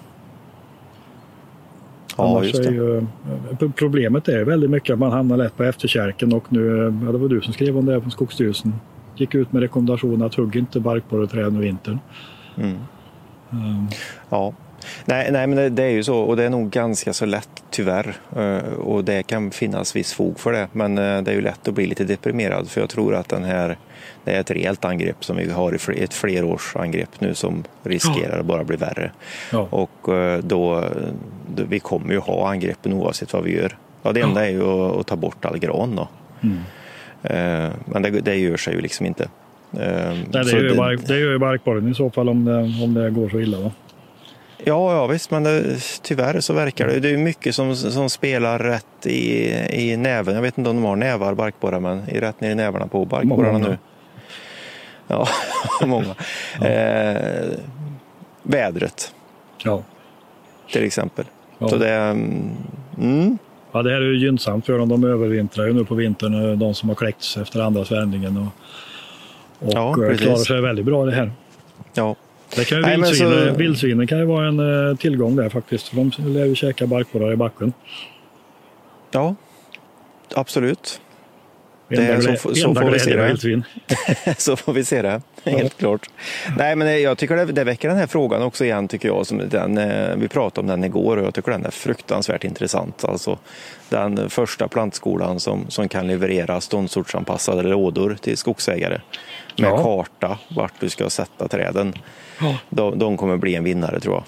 Ja, 2.16 2.44
är 2.44 2.72
ju, 2.72 2.98
eh, 2.98 3.70
problemet 3.76 4.28
är 4.28 4.44
väldigt 4.44 4.70
mycket 4.70 4.92
att 4.92 4.98
man 4.98 5.12
hamnar 5.12 5.36
lätt 5.36 5.56
på 5.56 5.62
efterkälken 5.64 6.32
och 6.32 6.44
nu, 6.48 6.68
eh, 6.78 6.94
ja, 7.06 7.12
det 7.12 7.18
var 7.18 7.28
du 7.28 7.40
som 7.40 7.52
skrev 7.52 7.78
om 7.78 7.86
det 7.86 7.92
här 7.92 8.00
på 8.00 8.10
Skogsstyrelsen. 8.10 8.74
Gick 9.16 9.34
ut 9.34 9.52
med 9.52 9.62
rekommendation 9.62 10.22
att 10.22 10.34
hugg 10.34 10.56
inte 10.56 10.80
barkborreträd 10.80 11.54
i 11.54 11.58
vintern. 11.58 11.98
Mm. 12.56 12.76
Um, 13.50 13.88
Ja. 14.30 14.52
Nej, 15.04 15.32
nej, 15.32 15.46
men 15.46 15.74
det, 15.74 15.82
är 15.82 15.90
ju 15.90 16.04
så 16.04 16.16
och 16.16 16.36
det 16.36 16.44
är 16.44 16.50
nog 16.50 16.70
ganska 16.70 17.12
så 17.12 17.26
lätt 17.26 17.62
tyvärr. 17.70 18.16
Eh, 18.36 18.72
Och 18.72 19.04
det 19.04 19.22
kan 19.22 19.50
finnas 19.50 19.96
viss 19.96 20.12
fog 20.12 20.40
för 20.40 20.52
det. 20.52 20.68
Men 20.72 20.98
eh, 20.98 21.22
det 21.22 21.30
är 21.30 21.34
ju 21.34 21.40
lätt 21.40 21.68
att 21.68 21.74
bli 21.74 21.86
lite 21.86 22.04
deprimerad 22.04 22.70
för 22.70 22.80
jag 22.80 22.90
tror 22.90 23.14
att 23.14 23.28
den 23.28 23.44
här, 23.44 23.76
det 24.24 24.32
är 24.32 24.40
ett 24.40 24.50
rejält 24.50 24.84
angrepp 24.84 25.24
som 25.24 25.36
vi 25.36 25.50
har 25.50 25.90
ett 25.96 26.14
flerårsangrepp 26.14 27.20
nu 27.20 27.34
som 27.34 27.64
riskerar 27.82 28.40
att 28.40 28.46
bara 28.46 28.64
bli 28.64 28.76
värre. 28.76 29.10
ja. 29.52 29.68
Och 29.70 30.14
eh, 30.14 30.38
då, 30.38 30.84
vi 31.68 31.80
kommer 31.80 32.12
ju 32.12 32.18
ha 32.18 32.50
angreppen 32.50 32.92
oavsett 32.92 33.32
vad 33.32 33.44
vi 33.44 33.56
gör. 33.56 33.76
Ja, 34.02 34.12
det 34.12 34.20
enda 34.20 34.46
är 34.46 34.50
ju 34.50 34.62
att, 34.62 34.96
att 34.96 35.06
ta 35.06 35.16
bort 35.16 35.44
all 35.44 35.58
gran 35.58 35.96
då. 35.96 36.08
Mm. 36.42 36.58
Men 37.84 38.02
det, 38.02 38.10
det 38.10 38.36
gör 38.36 38.56
sig 38.56 38.74
ju 38.74 38.80
liksom 38.80 39.06
inte. 39.06 39.28
Nej, 39.70 40.26
det, 40.30 40.38
är 40.38 40.62
ju 40.62 40.76
bark, 40.76 41.00
det 41.06 41.14
är 41.14 41.18
ju 41.18 41.38
barkborren 41.38 41.90
i 41.90 41.94
så 41.94 42.10
fall 42.10 42.28
om 42.28 42.44
det, 42.44 42.58
om 42.84 42.94
det 42.94 43.10
går 43.10 43.28
så 43.28 43.40
illa. 43.40 43.58
Va? 43.58 43.70
Ja, 44.64 44.92
ja 44.94 45.06
visst, 45.06 45.30
men 45.30 45.42
det, 45.42 45.78
tyvärr 46.02 46.40
så 46.40 46.52
verkar 46.52 46.86
det. 46.86 47.00
Det 47.00 47.10
är 47.10 47.16
mycket 47.16 47.54
som, 47.54 47.76
som 47.76 48.10
spelar 48.10 48.58
rätt 48.58 49.06
i, 49.06 49.48
i 49.70 49.96
näven. 49.96 50.34
Jag 50.34 50.42
vet 50.42 50.58
inte 50.58 50.70
om 50.70 50.76
de 50.76 50.84
har 50.84 50.96
nävar, 50.96 51.34
barkborrar, 51.34 51.80
men 51.80 52.08
i 52.08 52.20
rätt 52.20 52.40
ner 52.40 52.50
i 52.50 52.54
nävarna 52.54 52.86
på 52.86 53.04
barkborrarna 53.04 53.58
nu. 53.58 53.78
Ja, 55.06 55.28
många. 55.86 56.14
Eh, 56.70 57.48
vädret 58.42 59.14
Ja. 59.64 59.82
till 60.72 60.84
exempel. 60.84 61.24
Ja. 61.58 61.68
Så 61.68 61.76
det, 61.76 61.90
mm, 62.98 63.38
Ja, 63.72 63.82
det 63.82 63.90
här 63.90 64.00
är 64.00 64.04
ju 64.04 64.18
gynnsamt 64.18 64.66
för 64.66 64.78
dem. 64.78 64.88
De 64.88 65.04
övervintrar 65.04 65.66
ju 65.66 65.72
nu 65.72 65.84
på 65.84 65.94
vintern, 65.94 66.50
eh, 66.50 66.58
de 66.58 66.74
som 66.74 66.88
har 66.88 66.96
kläckts 66.96 67.36
efter 67.36 67.60
andra 67.60 67.84
svärmningen. 67.84 68.36
Och, 68.36 68.46
och 69.68 69.72
Ja, 69.74 69.88
eh, 70.10 70.16
klarar 70.16 70.36
sig 70.36 70.60
väldigt 70.60 70.84
bra 70.84 71.04
det 71.04 71.12
här. 71.12 71.32
ja. 71.94 72.16
Det 72.56 72.64
kan 72.64 72.78
ju 72.78 72.82
Nej, 72.84 72.96
vildsvinen, 72.96 73.48
så- 73.48 73.58
vildsvinen 73.58 74.06
kan 74.06 74.18
ju 74.18 74.24
vara 74.24 74.48
en 74.48 74.88
eh, 74.90 74.96
tillgång 74.96 75.36
där 75.36 75.48
faktiskt. 75.48 75.92
De 75.92 76.10
lär 76.18 76.44
ju 76.46 76.54
käka 76.54 76.86
barkborrar 76.86 77.32
i 77.32 77.36
backen. 77.36 77.72
ja, 79.10 79.34
absolut. 80.34 81.00
Det 81.96 82.22
så- 82.22 82.28
glä- 82.30 82.54
så 82.54 82.74
får 82.74 82.90
vi 82.90 82.98
se 82.98 83.16
det. 83.16 83.62
Så 84.38 84.56
får 84.56 84.72
vi 84.72 84.84
se 84.84 85.02
det, 85.02 85.20
helt 85.44 85.78
klart. 85.78 86.10
Nej, 86.58 86.76
men 86.76 87.02
jag 87.02 87.18
tycker 87.18 87.36
det, 87.36 87.44
det 87.44 87.64
väcker 87.64 87.88
den 87.88 87.96
här 87.98 88.06
frågan 88.06 88.42
också 88.42 88.64
igen, 88.64 88.88
tycker 88.88 89.08
jag. 89.08 89.26
Som 89.26 89.42
den, 89.48 89.78
eh, 89.78 90.16
vi 90.16 90.28
pratade 90.28 90.60
om 90.60 90.66
den 90.66 90.84
igår 90.84 91.16
och 91.16 91.26
jag 91.26 91.34
tycker 91.34 91.52
den 91.52 91.66
är 91.66 91.70
fruktansvärt 91.70 92.44
intressant. 92.44 93.04
Alltså, 93.04 93.38
den 93.88 94.30
första 94.30 94.68
plantskolan 94.68 95.40
som, 95.40 95.64
som 95.68 95.88
kan 95.88 96.06
leverera 96.06 96.60
ståndsortsanpassade 96.60 97.62
lådor 97.62 98.16
till 98.20 98.36
skogsägare 98.36 99.00
med 99.58 99.70
Ja. 99.70 99.82
karta 99.82 100.38
vart 100.56 100.72
du 100.80 100.88
ska 100.88 101.10
sätta 101.10 101.48
träden. 101.48 101.94
Ja. 102.40 102.56
De, 102.70 102.98
de 102.98 103.16
kommer 103.16 103.36
bli 103.36 103.54
en 103.54 103.64
vinnare 103.64 104.00
tror 104.00 104.14
jag. 104.14 104.24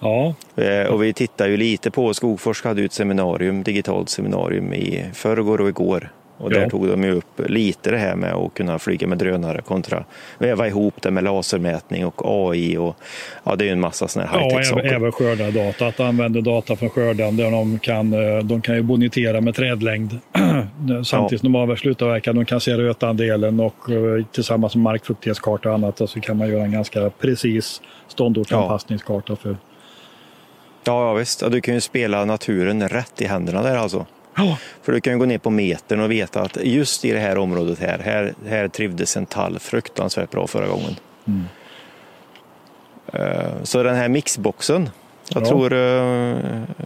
Ja, 0.00 0.34
Eh, 0.56 0.86
Och 0.86 1.02
vi 1.02 1.12
tittar 1.12 1.48
ju 1.48 1.56
lite 1.56 1.90
på, 1.90 2.14
Skogforsk 2.14 2.64
hade 2.64 2.80
ju 2.80 2.84
ett 2.86 2.92
seminarium, 2.92 3.62
digitalt 3.62 4.08
seminarium 4.10 4.72
i 4.74 5.04
förrgår 5.14 5.60
och 5.60 5.68
igår. 5.68 6.12
Och 6.42 6.50
där 6.50 6.60
Ja. 6.62 6.70
tog 6.70 6.88
de 6.88 7.04
ju 7.04 7.12
upp 7.12 7.40
lite 7.46 7.90
det 7.90 7.98
här 7.98 8.14
med 8.16 8.32
att 8.34 8.54
kunna 8.54 8.78
flyga 8.78 9.06
med 9.06 9.18
drönare 9.18 9.62
kontra 9.62 10.04
väva 10.38 10.66
ihop 10.66 10.94
det 11.02 11.10
med 11.10 11.24
lasermätning 11.24 12.06
och 12.06 12.22
AI 12.24 12.76
och 12.76 12.96
ja, 13.44 13.56
det 13.56 13.64
är 13.64 13.66
ju 13.66 13.72
en 13.72 13.80
massa 13.80 14.08
sådana 14.08 14.30
här 14.30 14.38
ja 14.38 14.44
high-tech 14.44 14.54
även, 14.54 14.64
saker. 14.64 14.94
även 14.94 15.12
skördardata. 15.12 15.86
Att 15.86 16.00
använda 16.00 16.40
data 16.40 16.76
från 16.76 16.90
skörden 16.90 17.36
där 17.36 17.50
de 17.50 17.78
kan, 17.78 18.12
eh, 18.12 18.38
de 18.44 18.60
kan 18.62 18.74
ju 18.74 18.82
bonitera 18.82 19.40
med 19.40 19.54
trädlängd. 19.54 20.18
Samtidigt 21.04 21.40
som 21.40 21.52
de 21.52 21.58
avver 21.58 21.76
slutavverkar. 21.76 22.32
De 22.32 22.44
kan 22.44 22.60
se 22.60 22.72
rötandelen 22.76 23.60
och 23.60 23.90
eh, 23.90 24.24
tillsammans 24.32 24.74
med 24.76 24.82
markfuktighetskarta 24.82 25.68
och 25.68 25.74
annat 25.74 26.00
så 26.10 26.20
kan 26.20 26.36
man 26.36 26.48
göra 26.48 26.62
en 26.64 26.72
ganska 26.72 27.10
precis 27.10 27.80
ståndortsanpassningskarta 28.08 29.36
för 29.36 29.56
Ja, 30.84 31.06
ja 31.08 31.14
visst. 31.14 31.42
Ja, 31.42 31.48
du 31.48 31.60
kan 31.60 31.74
ju 31.74 31.80
spela 31.80 32.24
naturen 32.24 32.88
rätt 32.88 33.20
i 33.22 33.24
händerna 33.26 33.62
där 33.62 33.76
alltså. 33.76 34.06
Ja. 34.36 34.58
För 34.82 34.92
du 34.92 35.00
kan 35.00 35.12
ju 35.12 35.18
gå 35.18 35.24
ner 35.24 35.38
på 35.38 35.50
metern 35.50 36.00
och 36.00 36.10
veta 36.10 36.40
att 36.42 36.56
just 36.64 37.04
i 37.04 37.12
det 37.12 37.18
här 37.18 37.38
området 37.38 37.78
här, 37.78 37.98
här, 37.98 38.34
här 38.48 38.68
trivdes 38.68 39.16
en 39.16 39.26
tall 39.26 39.58
fruktansvärt 39.58 40.30
bra 40.30 40.46
förra 40.46 40.66
gången. 40.68 40.96
Mm. 41.26 41.44
Eh, 43.12 43.62
Så 43.62 43.82
den 43.82 43.94
här 43.94 44.08
mixboxen, 44.08 44.90
jag 45.28 45.42
Ja. 45.42 45.46
tror 45.48 45.72
eh, 45.72 46.36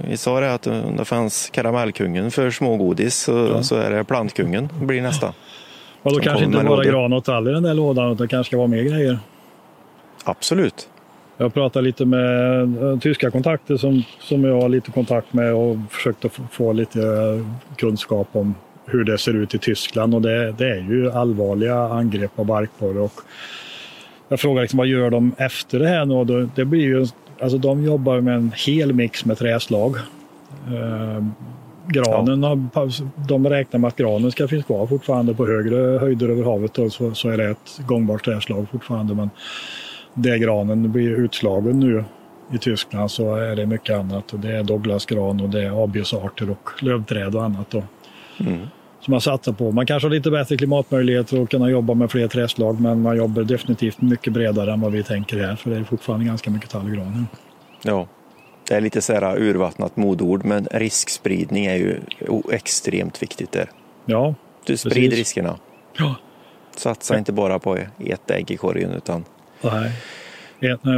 vi 0.08 0.16
sa 0.16 0.40
det 0.40 0.54
att 0.54 0.66
om 0.66 0.96
det 0.96 1.04
fanns 1.04 1.50
karamellkungen 1.52 2.30
för 2.30 2.50
smågodis 2.50 3.16
så, 3.16 3.48
Ja. 3.54 3.62
så 3.62 3.76
är 3.76 3.90
det 3.90 4.04
plantkungen 4.04 4.68
blir 4.80 5.02
nästa. 5.02 5.32
Och 6.02 6.12
då 6.12 6.20
kanske 6.20 6.44
inte 6.44 6.64
bara 6.64 6.84
gran 6.84 7.12
och 7.12 7.24
tall 7.24 7.48
i 7.48 7.52
den 7.52 7.62
där 7.62 7.74
lådan 7.74 8.12
utan 8.12 8.26
det 8.26 8.30
kanske 8.30 8.50
ska 8.50 8.56
vara 8.56 8.66
mer 8.66 8.82
grejer. 8.82 9.18
Absolut. 10.24 10.88
Jag 11.38 11.54
pratade 11.54 11.84
lite 11.84 12.04
med 12.04 12.60
eh, 12.82 12.98
tyska 12.98 13.30
kontakter 13.30 13.76
som, 13.76 14.02
som 14.20 14.44
jag 14.44 14.60
har 14.60 14.68
lite 14.68 14.90
kontakt 14.90 15.32
med 15.32 15.54
och 15.54 15.76
försökt 15.90 16.24
att 16.24 16.40
få, 16.50 16.72
lite 16.72 17.00
eh, 17.00 17.46
kunskap 17.76 18.28
om 18.32 18.54
hur 18.86 19.04
det 19.04 19.18
ser 19.18 19.34
ut 19.34 19.54
i 19.54 19.58
Tyskland. 19.58 20.14
Och 20.14 20.22
det, 20.22 20.52
det 20.52 20.70
är 20.70 20.76
ju 20.90 21.10
allvarliga 21.12 21.78
angrepp 21.78 22.36
på 22.36 22.44
barkborre. 22.44 22.98
Och 23.00 23.12
jag 24.28 24.40
frågar 24.40 24.62
liksom, 24.62 24.76
vad 24.78 24.86
gör 24.86 25.10
de 25.10 25.32
efter 25.38 25.78
det 25.78 25.88
här 25.88 26.04
nu? 26.04 26.24
Då- 26.24 26.48
Det 26.54 26.64
blir 26.64 26.80
ju, 26.82 27.06
alltså 27.40 27.58
de 27.58 27.84
jobbar 27.84 28.20
med 28.20 28.34
en 28.34 28.52
hel 28.66 28.92
mix 28.92 29.24
med 29.24 29.38
träslag. 29.38 29.96
Eh, 30.66 31.24
granen, 31.88 32.42
har, 32.42 33.28
de 33.28 33.48
räknar 33.48 33.80
med 33.80 33.88
att 33.88 33.96
granen 33.96 34.30
ska 34.32 34.48
finnas 34.48 34.66
kvar 34.66 34.86
fortfarande 34.86 35.34
på 35.34 35.46
högre 35.46 35.98
höjder 35.98 36.28
över 36.28 36.44
havet. 36.44 36.78
Och 36.78 36.92
så, 36.92 37.14
så 37.14 37.28
är 37.28 37.36
det 37.36 37.44
ett 37.44 37.80
gångbart 37.86 38.24
träslag 38.24 38.66
fortfarande. 38.72 39.14
Men 39.14 39.30
där 40.16 40.36
granen 40.36 40.92
blir 40.92 41.10
utslagen 41.10 41.80
nu 41.80 42.04
i 42.52 42.58
Tyskland 42.58 43.10
så 43.10 43.34
är 43.36 43.56
det 43.56 43.66
mycket 43.66 43.96
annat. 43.98 44.32
Och 44.32 44.38
det 44.40 44.56
är 44.56 44.62
Douglasgran 44.62 45.40
och 45.40 45.48
det 45.48 45.62
är 45.62 45.84
abelsarter 45.84 46.50
och 46.50 46.70
lövträd 46.82 47.34
och 47.34 47.44
annat. 47.44 47.70
Då. 47.70 47.82
som 49.00 49.10
man 49.12 49.20
satsar 49.20 49.52
på. 49.52 49.72
Man 49.72 49.86
kanske 49.86 50.06
har 50.08 50.14
lite 50.14 50.30
bättre 50.30 50.56
klimatmöjligheter 50.56 51.40
och 51.40 51.50
kunna 51.50 51.70
jobba 51.70 51.94
med 51.94 52.10
fler 52.10 52.28
träslag 52.28 52.80
men 52.80 53.00
man 53.02 53.16
jobbar 53.16 53.42
definitivt 53.42 54.00
mycket 54.00 54.32
bredare 54.32 54.72
än 54.72 54.80
vad 54.80 54.92
vi 54.92 55.02
tänker 55.02 55.38
här 55.38 55.56
för 55.56 55.70
det 55.70 55.76
är 55.76 55.84
fortfarande 55.84 56.26
ganska 56.26 56.50
mycket 56.50 56.70
tall 56.70 56.88
i 56.88 56.96
granen. 56.96 57.26
Ja. 57.82 58.06
Det 58.68 58.74
är 58.74 58.80
lite 58.80 59.00
så 59.02 59.12
här 59.12 59.38
urvattnat 59.42 59.96
modord, 59.96 60.44
men 60.44 60.68
riskspridning 60.72 61.66
är 61.66 61.76
ju 61.76 62.00
extremt 62.52 63.22
viktigt 63.22 63.52
där. 63.52 63.70
Ja, 64.06 64.34
Du 64.66 64.76
sprider 64.76 65.00
Precis. 65.00 65.18
riskerna. 65.18 65.58
ja. 65.98 66.14
Satsa 66.76 67.18
inte 67.18 67.32
bara 67.32 67.58
på 67.58 67.76
ett 67.98 68.30
ägg 68.30 68.50
i 68.50 68.56
korgen 68.56 68.90
utan 68.90 69.24
Nej. 69.60 69.92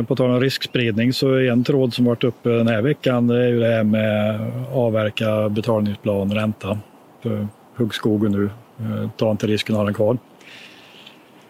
På 0.06 0.16
tal 0.16 0.30
om 0.30 0.40
riskspridning 0.40 1.12
så 1.12 1.32
är 1.34 1.50
en 1.50 1.64
tråd 1.64 1.94
som 1.94 2.04
varit 2.04 2.24
uppe 2.24 2.48
den 2.48 2.68
här 2.68 2.82
veckan 2.82 3.26
det 3.26 3.44
är 3.44 3.48
ju 3.48 3.60
det 3.60 3.68
här 3.74 3.84
med 3.84 4.40
avverka 4.72 5.48
betalningsplan, 5.48 6.34
ränta. 6.34 6.78
För 7.22 7.48
huggskogen 7.74 8.32
nu, 8.32 8.44
eh, 8.78 9.10
ta 9.16 9.30
inte 9.30 9.46
risken 9.46 9.74
att 9.74 9.78
ha 9.78 9.84
den 9.84 9.94
kvar. 9.94 10.18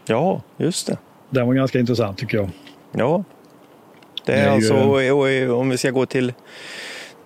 ja, 0.07 0.43
just 0.57 0.87
det. 0.87 0.99
Den 1.31 1.47
var 1.47 1.55
ganska 1.55 1.79
intressant 1.79 2.19
tycker 2.19 2.39
jag. 2.39 2.51
Ja. 2.93 3.25
Det 4.27 4.33
är, 4.33 4.37
Det 4.37 4.43
är 4.43 4.47
ju- 4.47 4.51
alltså, 4.55 5.53
och 5.55 5.61
om 5.61 5.69
vi 5.71 5.79
ska 5.79 5.91
gå 5.91 6.07
till, 6.07 6.33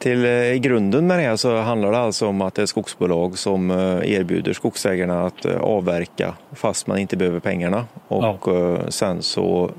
till 0.02 0.24
eh, 0.24 0.52
i 0.54 0.58
grunden 0.58 1.06
med 1.06 1.18
det 1.18 1.22
här 1.22 1.36
så 1.36 1.56
handlar 1.56 1.92
det 1.92 1.98
alltså 1.98 2.26
om 2.26 2.40
att 2.40 2.54
det 2.54 2.62
är 2.62 2.66
skogsbolag 2.66 3.38
som 3.38 3.70
eh, 3.70 4.12
erbjuder 4.12 4.52
skogsägarna 4.52 5.26
att 5.26 5.44
eh, 5.44 5.56
avverka 5.60 6.34
fast 6.52 6.86
man 6.86 6.98
inte 6.98 7.16
behöver 7.16 7.40
pengarna. 7.40 7.84
Och 8.08 8.48
eh, 8.48 8.88
sen 8.88 9.22
så 9.22 9.70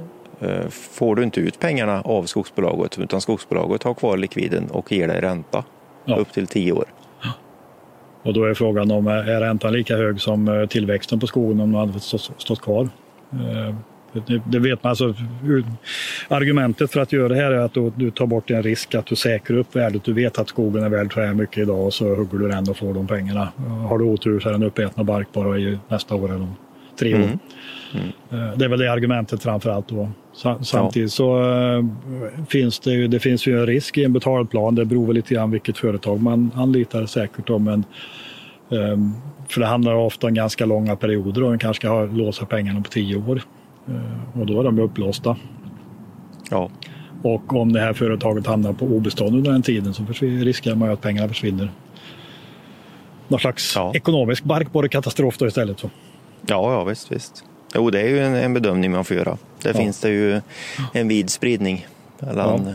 får 0.69 1.15
du 1.15 1.23
inte 1.23 1.39
ut 1.39 1.59
pengarna 1.59 2.01
av 2.01 2.23
skogsbolaget 2.23 2.99
utan 2.99 3.21
skogsbolaget 3.21 3.83
har 3.83 3.93
kvar 3.93 4.17
likviden 4.17 4.69
och 4.71 4.91
ger 4.91 5.07
dig 5.07 5.21
ränta 5.21 5.63
Ja. 6.05 6.15
upp 6.15 6.31
till 6.33 6.47
tio 6.47 6.71
år. 6.71 6.85
Och 8.23 8.33
då 8.33 8.43
är 8.43 8.53
frågan 8.53 8.91
om 8.91 9.07
är 9.07 9.39
räntan 9.41 9.73
lika 9.73 9.97
hög 9.97 10.21
som 10.21 10.67
tillväxten 10.69 11.19
på 11.19 11.27
skogen 11.27 11.59
om 11.59 11.71
den 11.71 11.79
hade 11.79 11.99
stått 11.99 12.61
kvar? 12.61 12.89
Det, 14.45 14.59
vet 14.59 14.83
man. 14.83 14.89
Alltså, 14.89 15.13
argumentet 16.27 16.91
för 16.91 16.99
att 16.99 17.11
göra 17.11 17.27
det 17.27 17.35
här 17.35 17.51
är 17.51 17.57
att 17.57 17.73
du, 17.73 17.91
du 17.95 18.11
tar 18.11 18.25
bort 18.25 18.51
en 18.51 18.63
risk 18.63 18.95
att 18.95 19.05
du 19.05 19.15
säkrar 19.15 19.57
upp 19.57 19.75
värdet. 19.75 20.03
Du 20.03 20.13
vet 20.13 20.39
att 20.39 20.49
skogen 20.49 20.83
är 20.83 20.89
värd 20.89 21.13
så 21.13 21.21
här 21.21 21.33
mycket 21.33 21.57
idag 21.57 21.85
och 21.85 21.93
så 21.93 22.15
hugger 22.15 22.37
du 22.37 22.47
den 22.47 22.69
och 22.69 22.77
får 22.77 22.93
de 22.93 23.07
pengarna. 23.07 23.47
Har 23.89 23.97
du 23.97 24.05
otur 24.05 24.39
så 24.39 24.49
är 24.49 24.53
den 24.53 24.63
uppäten 24.63 24.99
av 24.99 25.05
bark 25.05 25.27
bara 25.33 25.57
i 25.59 25.77
nästa 25.87 26.15
år 26.15 26.25
eller 26.29 26.41
om 26.41 26.55
tre 26.99 27.13
år. 27.13 27.17
Mm. 27.19 28.07
Eh, 28.31 28.57
Det 28.57 28.65
är 28.65 28.69
väl 28.69 28.79
det 28.79 28.91
argumentet 28.91 29.43
framför 29.43 29.69
allt. 29.69 29.87
Då. 29.89 30.09
Sa- 30.33 30.63
Samtidigt 30.63 31.11
så 31.11 31.41
eh, 31.51 31.85
finns 32.49 32.79
det 32.79 32.91
ju, 32.91 33.07
det 33.07 33.19
finns 33.19 33.47
ju 33.47 33.59
en 33.59 33.65
risk 33.65 33.97
i 33.97 34.03
en 34.03 34.13
betalplan. 34.13 34.75
Det 34.75 34.85
beror 34.85 35.05
väl 35.07 35.15
lite 35.15 35.33
grann 35.33 35.51
vilket 35.51 35.77
företag 35.77 36.21
man 36.21 36.51
anlitar 36.55 37.05
säkert. 37.05 37.47
Då, 37.47 37.59
men, 37.59 37.83
ehm, 38.71 39.11
för 39.49 39.61
det 39.61 39.67
handlar 39.67 39.95
ofta 39.95 40.27
om 40.27 40.33
ganska 40.33 40.65
långa 40.65 40.95
perioder 40.95 41.43
och 41.43 41.49
man 41.49 41.59
kanske 41.59 41.81
ska 41.81 42.05
låsa 42.05 42.45
pengarna 42.45 42.81
på 42.81 42.89
tio 42.89 43.15
år. 43.15 43.41
Eh, 43.87 44.39
Och 44.39 44.45
då 44.45 44.59
är 44.59 44.63
de 44.63 44.77
ju 44.77 44.83
upplåsta. 44.83 45.37
Ja, 46.49 46.69
Och 47.23 47.53
om 47.53 47.73
det 47.73 47.79
här 47.79 47.93
företaget 47.93 48.47
hamnar 48.47 48.73
på 48.73 48.85
obestånd 48.85 49.35
under 49.35 49.51
den 49.51 49.61
tiden 49.61 49.93
så 49.93 50.03
riskerar 50.21 50.75
man 50.75 50.87
ju 50.87 50.93
att 50.93 51.01
pengarna 51.01 51.27
försvinner. 51.27 51.71
Någon 53.27 53.39
slags 53.39 53.75
Ja. 53.75 53.91
ekonomisk 53.95 54.43
barkborrekatastrof 54.43 55.37
då 55.37 55.47
istället. 55.47 55.79
Så. 55.79 55.89
ja, 56.47 56.73
ja 56.73 56.83
visst, 56.83 57.11
visst. 57.11 57.43
Jo, 57.75 57.89
det 57.89 58.01
är 58.01 58.07
ju 58.07 58.19
en, 58.19 58.35
en 58.35 58.53
bedömning 58.53 58.91
man 58.91 59.05
får 59.05 59.17
göra. 59.17 59.37
Där 59.61 59.69
Ja. 59.73 59.79
finns 59.79 59.99
det 60.01 60.09
ju 60.09 60.41
en 60.93 61.07
vid 61.07 61.29
spridning 61.29 61.87
mellan 62.19 62.65
Ja. 62.65 62.71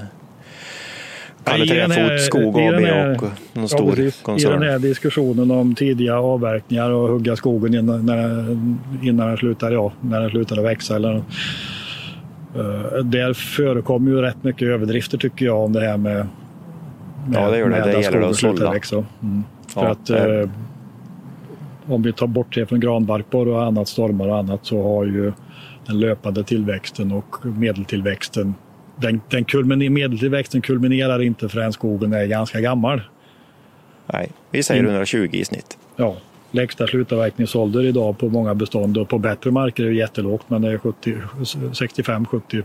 Skog 2.18 2.54
den 2.54 2.74
AB 2.74 2.80
här- 2.84 3.14
och 3.16 3.22
någon 3.22 3.32
Ja, 3.54 3.68
stor 3.68 3.90
precis. 3.90 4.20
I 4.20 4.24
koncern. 4.24 4.60
den 4.60 4.70
här 4.70 4.78
diskussionen 4.78 5.50
om 5.50 5.74
tidiga 5.74 6.18
avverkningar 6.20 6.90
och 6.90 7.08
hugga 7.08 7.36
skogen 7.36 7.74
innan, 7.74 8.00
innan 9.02 9.28
den 9.28 9.36
slutar, 9.36 9.70
ja, 9.72 9.92
när 10.00 10.20
den 10.20 10.30
slutar 10.30 10.56
att 10.56 10.64
växa. 10.64 10.96
Eller, 10.96 11.14
uh, 11.14 11.22
där 13.04 13.32
förekommer 13.32 14.10
ju 14.10 14.20
rätt 14.22 14.44
mycket 14.44 14.68
överdrifter 14.68 15.18
tycker 15.18 15.46
jag 15.46 15.64
om 15.64 15.72
det 15.72 15.80
här 15.80 15.96
med, 15.96 16.26
med 17.28 17.42
Ja, 17.42 17.50
det 17.50 17.58
gör 17.58 17.68
det. 17.68 17.74
Det 17.76 17.96
att 17.98 18.04
gäller 18.04 18.20
att 18.20 18.36
sålla. 18.36 18.74
Mm. 19.22 19.44
För 19.68 19.82
Ja, 19.82 19.88
att 19.88 20.06
det 20.06 20.18
är- 20.18 20.42
eh, 20.42 20.48
om 21.88 22.02
vi 22.02 22.12
tar 22.12 22.26
bort 22.26 22.54
det 22.54 22.66
från 22.66 22.80
granbarkborre 22.80 23.50
och 23.50 23.62
annat, 23.64 23.88
stormar 23.88 24.28
och 24.28 24.36
annat, 24.38 24.60
så 24.66 24.82
har 24.82 25.04
ju 25.04 25.32
den 25.86 26.00
löpande 26.00 26.44
tillväxten 26.44 27.12
och 27.12 27.36
medeltillväxten 27.46 28.54
den, 29.00 29.20
den 29.30 29.44
kulminer, 29.44 29.90
medeltillväxten 29.90 30.60
kulminerar 30.60 31.22
inte 31.22 31.48
förrän 31.48 31.72
skogen 31.72 32.12
är 32.12 32.26
ganska 32.26 32.60
gammal. 32.60 33.00
Nej, 34.12 34.30
vi 34.50 34.62
säger 34.62 34.80
Mm. 34.80 34.92
120 34.92 35.28
i 35.32 35.44
snitt. 35.44 35.78
Ja, 35.96 36.16
lägsta 36.50 36.86
slutavverkningsålder 36.86 37.84
idag 37.84 38.18
på 38.18 38.28
många 38.28 38.54
bestånd 38.54 38.98
och 38.98 39.08
på 39.08 39.18
bättre 39.18 39.50
marker 39.50 39.84
är 39.84 39.88
det 39.88 39.94
jättelågt 39.94 40.50
men 40.50 40.62
det 40.62 40.72
är 40.72 40.78
70, 40.78 41.14
65, 41.72 42.26
70, 42.26 42.62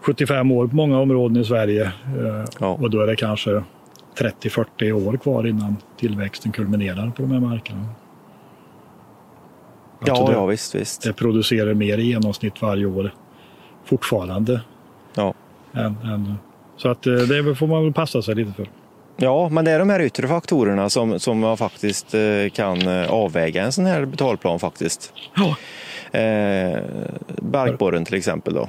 75 0.00 0.50
år 0.50 0.66
på 0.66 0.76
många 0.76 0.98
områden 1.00 1.36
i 1.36 1.44
Sverige. 1.44 1.84
Eh, 1.84 2.44
Ja. 2.60 2.66
Och 2.80 2.90
då 2.90 3.00
är 3.00 3.06
det 3.06 3.16
kanske 3.16 3.62
30-40 4.18 4.92
år 4.92 5.16
kvar 5.16 5.46
innan 5.46 5.76
tillväxten 5.98 6.52
kulminerar 6.52 7.10
på 7.16 7.22
de 7.22 7.30
här 7.30 7.40
markerna. 7.40 7.86
Ja, 10.04 10.12
Alltså 10.12 10.26
det, 10.26 10.32
ja 10.32 10.46
visst, 10.46 10.74
visst. 10.74 11.02
det 11.02 11.12
producerar 11.12 11.74
mer 11.74 11.98
i 11.98 12.02
genomsnitt 12.02 12.62
varje 12.62 12.86
år 12.86 13.14
fortfarande. 13.84 14.60
Ja. 15.14 15.34
Än, 15.74 15.96
än, 16.04 16.34
så 16.76 16.88
att 16.88 17.06
eh, 17.06 17.14
det 17.14 17.54
får 17.54 17.66
man 17.66 17.84
väl 17.84 17.92
passa 17.92 18.22
sig 18.22 18.34
lite 18.34 18.52
för. 18.52 18.66
ja, 19.16 19.48
men 19.48 19.64
det 19.64 19.70
är 19.70 19.78
de 19.78 19.90
här 19.90 20.00
yttre 20.00 20.28
faktorerna 20.28 20.90
som, 20.90 21.20
som 21.20 21.38
man 21.38 21.56
faktiskt 21.56 22.14
eh, 22.14 22.20
kan 22.52 22.88
eh, 22.88 23.10
avväga 23.10 23.62
en 23.62 23.72
sån 23.72 23.86
här 23.86 24.04
betalplan 24.04 24.58
faktiskt. 24.60 25.12
Ja. 25.34 25.56
Eh, 26.18 26.78
barkborren 27.42 28.04
till 28.04 28.14
exempel 28.14 28.54
då. 28.54 28.68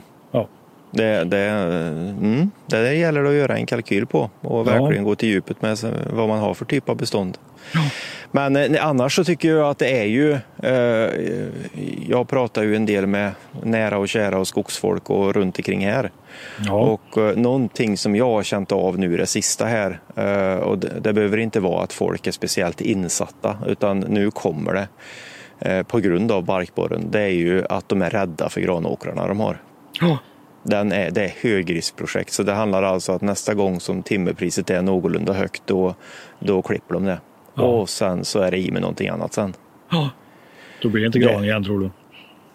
Ja. 0.91 1.01
Det, 1.01 1.23
det, 1.23 1.37
mm, 1.39 2.51
det 2.67 2.93
gäller 2.93 3.23
att 3.23 3.33
göra 3.33 3.57
en 3.57 3.65
kalkyl 3.65 4.05
på 4.05 4.29
och 4.41 4.59
Ja. 4.59 4.63
verkligen 4.63 5.03
gå 5.03 5.15
till 5.15 5.29
djupet 5.29 5.61
med 5.61 5.77
vad 6.13 6.27
man 6.27 6.39
har 6.39 6.53
för 6.53 6.65
typ 6.65 6.89
av 6.89 6.95
bestånd. 6.95 7.37
Men 8.31 8.55
eh, 8.55 8.85
annars 8.85 9.15
så 9.15 9.23
tycker 9.23 9.49
jag 9.49 9.69
att 9.69 9.77
det 9.77 9.99
är 9.99 10.03
ju, 10.05 10.31
eh, 10.63 11.09
jag 12.07 12.27
pratar 12.27 12.63
ju 12.63 12.75
en 12.75 12.85
del 12.85 13.07
med 13.07 13.31
nära 13.63 13.97
och 13.97 14.09
kära 14.09 14.39
och 14.39 14.47
skogsfolk 14.47 15.09
och 15.09 15.33
runt 15.35 15.57
omkring 15.57 15.85
här. 15.85 16.11
Ja. 16.65 16.73
Och 16.73 17.17
eh, 17.17 17.35
någonting 17.37 17.97
som 17.97 18.15
jag 18.15 18.25
har 18.25 18.43
känt 18.43 18.71
av 18.71 18.99
nu 18.99 19.17
det 19.17 19.25
sista 19.25 19.65
här, 19.65 19.99
eh, 20.15 20.55
och 20.63 20.77
det, 20.77 20.99
det 21.01 21.13
behöver 21.13 21.37
inte 21.37 21.59
vara 21.59 21.83
att 21.83 21.93
folk 21.93 22.27
är 22.27 22.31
speciellt 22.31 22.81
insatta, 22.81 23.57
utan 23.67 23.99
nu 23.99 24.31
kommer 24.31 24.73
det 24.73 24.87
eh, 25.69 25.83
på 25.83 25.99
grund 25.99 26.31
av 26.31 26.43
barkborren, 26.43 27.07
det 27.11 27.21
är 27.21 27.27
ju 27.27 27.65
att 27.69 27.89
de 27.89 28.01
är 28.01 28.09
rädda 28.09 28.49
för 28.49 28.61
granåkrarna 28.61 29.27
de 29.27 29.39
har. 29.39 29.61
Ja. 30.01 30.17
Den 30.63 30.91
är, 30.91 31.11
det 31.11 31.23
är 31.23 31.33
högriskprojekt, 31.41 32.33
så 32.33 32.43
det 32.43 32.53
handlar 32.53 32.83
alltså 32.83 33.11
att 33.11 33.21
nästa 33.21 33.53
gång 33.53 33.79
som 33.79 34.03
timmerpriset 34.03 34.69
är 34.69 34.81
någorlunda 34.81 35.33
högt, 35.33 35.63
då, 35.65 35.95
då 36.39 36.61
klipper 36.61 36.93
de 36.93 37.05
det. 37.05 37.19
Ja. 37.55 37.63
Och 37.63 37.89
sen 37.89 38.25
så 38.25 38.39
är 38.39 38.51
det 38.51 38.57
i 38.57 38.71
med 38.71 38.81
någonting 38.81 39.09
annat 39.09 39.33
sen. 39.33 39.53
Ja. 39.91 40.09
Då 40.81 40.89
blir 40.89 41.01
det 41.01 41.05
inte 41.07 41.19
Det- 41.19 41.25
gran 41.25 41.43
igen 41.43 41.63
tror 41.63 41.79
du? 41.79 41.89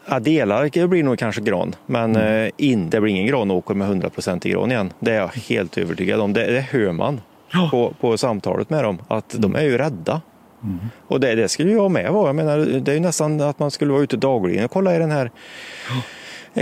Ja, 0.09 0.19
delar 0.21 0.71
det 0.73 0.87
blir 0.89 1.03
nog 1.03 1.19
kanske 1.19 1.41
gran, 1.41 1.75
men 1.87 2.17
Mm. 2.17 2.45
eh, 2.47 2.51
in, 2.57 2.91
det 2.91 3.01
blir 3.01 3.13
ingen 3.13 3.27
granåker 3.27 3.75
med 3.75 3.89
100% 3.89 4.47
i 4.47 4.51
gran 4.51 4.71
igen. 4.71 4.93
Det 4.99 5.11
är 5.13 5.17
jag 5.21 5.29
helt 5.29 5.79
övertygad 5.79 6.21
om. 6.21 6.33
Det, 6.33 6.47
det 6.53 6.61
hör 6.61 6.93
man 6.93 7.21
Ja. 7.53 7.69
på, 7.71 7.95
på 8.01 8.19
samtalet 8.19 8.71
med 8.71 8.85
dem, 8.85 8.99
att 9.09 9.35
de 9.39 9.55
är 9.57 9.63
ju 9.63 9.79
rädda. 9.79 10.21
Mm. 10.63 10.79
Och 11.09 11.21
det, 11.21 11.35
det 11.35 11.49
skulle 11.49 11.73
jag 11.73 11.91
med 11.91 12.13
vara. 12.13 12.27
Jag 12.29 12.37
menar, 12.37 12.59
det 12.59 12.91
är 12.91 12.95
ju 12.95 13.01
nästan 13.01 13.41
att 13.41 13.59
man 13.59 13.71
skulle 13.71 13.93
vara 13.93 14.03
ute 14.03 14.17
dagligen 14.17 14.65
och 14.65 14.71
kolla 14.71 14.97
i 14.97 14.99
den 14.99 15.11
här 15.11 15.27
i 15.27 15.31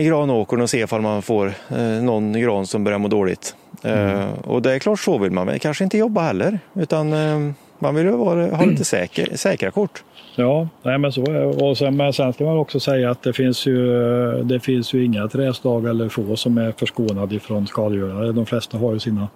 granåkern 0.03 0.61
och 0.61 0.71
se 0.71 0.81
ifall 0.81 1.01
man 1.01 1.23
får 1.23 1.53
eh, 1.71 2.03
någon 2.03 2.33
gran 2.33 2.67
som 2.67 2.85
börjar 2.85 2.99
må 2.99 3.09
dåligt. 3.09 3.57
Mm. 3.83 4.19
Eh, 4.19 4.27
och 4.45 4.63
det 4.63 4.73
är 4.73 4.79
klart 4.79 5.01
så 5.01 5.19
vill 5.19 5.33
man 5.33 5.47
väl 5.47 5.59
kanske 5.59 5.85
inte 5.85 5.99
jobba 5.99 6.21
heller, 6.21 6.59
utan 6.75 7.13
eh, 7.13 7.53
man 7.79 7.95
vill 7.95 8.07
ju 8.07 8.11
vara, 8.11 8.57
ha 8.57 8.65
lite 8.65 8.85
säker, 8.85 9.37
säkra 9.37 9.71
kort. 9.71 10.05
Ja, 10.37 10.69
nej 10.83 10.99
men 10.99 11.13
så. 11.13 11.23
Och 11.65 11.79
sen, 11.79 11.97
men 11.97 12.13
sen 12.13 12.33
ska 12.33 12.45
man 12.45 12.59
också 12.59 12.81
säga 12.81 13.11
att 13.11 13.23
det 13.23 13.33
finns 13.33 13.67
ju, 13.67 14.43
det 14.43 14.61
finns 14.61 14.95
ju 14.95 15.05
inga 15.05 15.29
träslag 15.29 15.87
eller 15.87 16.09
få 16.09 16.37
som 16.37 16.59
är 16.59 16.73
förskonade 16.73 17.35
ifrån 17.35 17.67
skadegörare. 17.67 18.33
De 18.33 18.47
flesta 18.47 18.79
har 18.79 18.93
ju 18.93 18.99
sina 18.99 19.29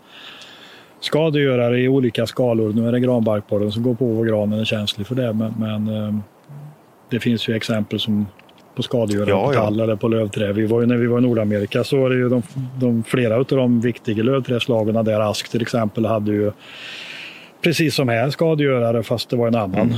skadegörare 1.00 1.80
i 1.80 1.88
olika 1.88 2.26
skalor. 2.26 2.72
Nu 2.72 2.88
är 2.88 2.92
det 2.92 3.00
granbarkborren 3.00 3.72
som 3.72 3.82
går 3.82 3.94
på 3.94 4.18
och 4.18 4.26
granen 4.26 4.60
är 4.60 4.64
känslig 4.64 5.06
för 5.06 5.14
det. 5.14 5.32
Men, 5.32 5.54
men 5.58 6.22
det 7.10 7.20
finns 7.20 7.48
ju 7.48 7.56
exempel 7.56 8.00
som 8.00 8.26
på 8.78 8.82
skadegörare 8.82 9.30
Ja, 9.30 9.46
på 9.46 9.54
ja. 9.54 9.60
tall 9.60 9.80
eller 9.80 9.96
på 9.96 10.08
lövträ. 10.08 10.52
Vi 10.52 10.66
var 10.66 10.80
ju, 10.80 10.86
när 10.86 10.96
vi 10.96 11.06
var 11.06 11.18
i 11.18 11.22
Nordamerika 11.22 11.84
så 11.84 12.00
var 12.00 12.10
det 12.10 12.16
ju 12.16 12.28
de, 12.28 12.42
de 12.80 13.04
flera 13.04 13.36
av 13.36 13.44
de 13.44 13.80
viktiga 13.80 14.22
lövträslagen 14.22 15.04
där 15.04 15.20
Ask 15.20 15.48
till 15.48 15.62
exempel 15.62 16.06
hade 16.06 16.32
ju 16.32 16.52
precis 17.60 17.94
som 17.94 18.08
här 18.08 18.30
skadegörare 18.30 19.02
fast 19.02 19.30
det 19.30 19.36
var 19.36 19.48
en 19.48 19.54
annan 19.54 19.94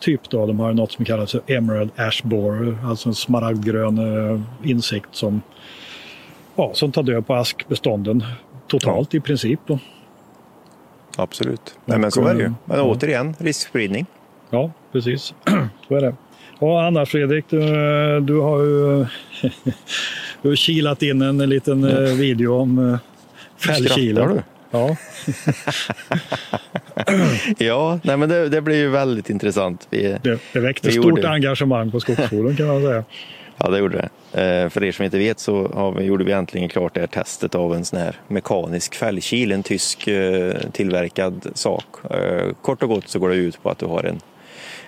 typ. 0.00 0.30
Då. 0.30 0.46
De 0.46 0.60
har 0.60 0.72
något 0.72 0.92
som 0.92 1.04
kallas 1.04 1.30
för 1.30 1.40
Emerald 1.46 1.90
Ash 1.96 2.20
Borer, 2.24 2.78
alltså 2.84 3.08
en 3.08 3.14
smaragdgrön 3.14 3.98
eh, 3.98 4.40
insekt 4.70 5.08
som, 5.12 5.42
ja, 6.56 6.70
som 6.74 6.92
tar 6.92 7.02
död 7.02 7.26
på 7.26 7.34
askbestånden 7.34 8.24
totalt 8.66 9.14
i 9.14 9.20
princip. 9.20 9.60
Då. 9.66 9.78
Absolut. 11.16 11.78
Nej, 11.84 11.98
men 11.98 12.10
så 12.10 12.26
är 12.26 12.34
det 12.34 12.42
ju. 12.42 12.52
Men 12.64 12.78
ja. 12.78 12.82
återigen, 12.82 13.34
riskspridning. 13.38 14.06
Ja, 14.50 14.70
precis. 14.92 15.34
Så 15.88 15.94
är 15.94 16.00
det. 16.00 16.14
Och 16.58 16.82
annars 16.82 17.10
Fredrik, 17.10 17.44
du, 17.48 17.60
du 18.20 18.40
har 18.40 18.58
ju 18.58 19.06
du 20.42 20.48
har 20.48 20.56
kilat 20.56 21.02
in 21.02 21.22
en 21.22 21.38
liten 21.38 21.84
eh, 21.84 22.14
video 22.14 22.54
om 22.54 22.92
eh, 22.92 22.98
fällkilen. 23.66 24.42
Ja, 24.70 24.96
Ja, 27.58 28.00
nej 28.02 28.16
men 28.16 28.28
det, 28.28 28.48
det 28.48 28.60
blir 28.60 28.76
ju 28.76 28.88
väldigt 28.88 29.30
intressant. 29.30 29.86
Vi, 29.90 30.16
det, 30.22 30.38
det 30.52 30.60
väckte 30.60 30.88
Vi 30.88 30.94
stort 30.94 31.24
engagemang 31.24 31.90
på 31.90 32.00
Skogsforum 32.00 32.56
kan 32.56 32.66
man 32.66 32.82
säga. 32.82 33.04
Ja, 33.56 33.70
det 33.70 33.78
gjorde 33.78 33.96
det. 33.96 34.08
Eh, 34.42 34.68
för 34.68 34.84
er 34.84 34.92
som 34.92 35.04
inte 35.04 35.18
vet 35.18 35.40
så 35.40 35.68
har 35.74 35.92
vi, 35.92 36.04
gjorde 36.04 36.24
vi 36.24 36.32
äntligen 36.32 36.68
klart 36.68 36.94
det 36.94 37.00
här 37.00 37.06
testet 37.06 37.54
av 37.54 37.74
en 37.74 37.84
sån 37.84 37.98
här 37.98 38.16
mekanisk 38.28 38.94
fällkil, 38.94 39.52
en 39.52 39.62
tysk 39.62 40.08
tillverkad 40.72 41.46
sak. 41.54 41.84
Kort 42.62 42.82
och 42.82 42.88
gott 42.88 43.08
så 43.08 43.18
går 43.18 43.28
det 43.28 43.36
ut 43.36 43.62
på 43.62 43.70
att 43.70 43.78
du 43.78 43.86
har 43.86 44.04
en, 44.04 44.20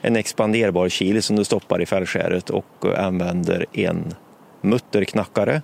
en 0.00 0.16
expanderbar 0.16 0.88
kil 0.88 1.22
som 1.22 1.36
du 1.36 1.44
stoppar 1.44 1.82
i 1.82 1.86
fällskäret 1.86 2.50
och 2.50 2.66
eh, 2.84 3.04
använder 3.06 3.66
en 3.72 4.14
mutterknackare. 4.60 5.62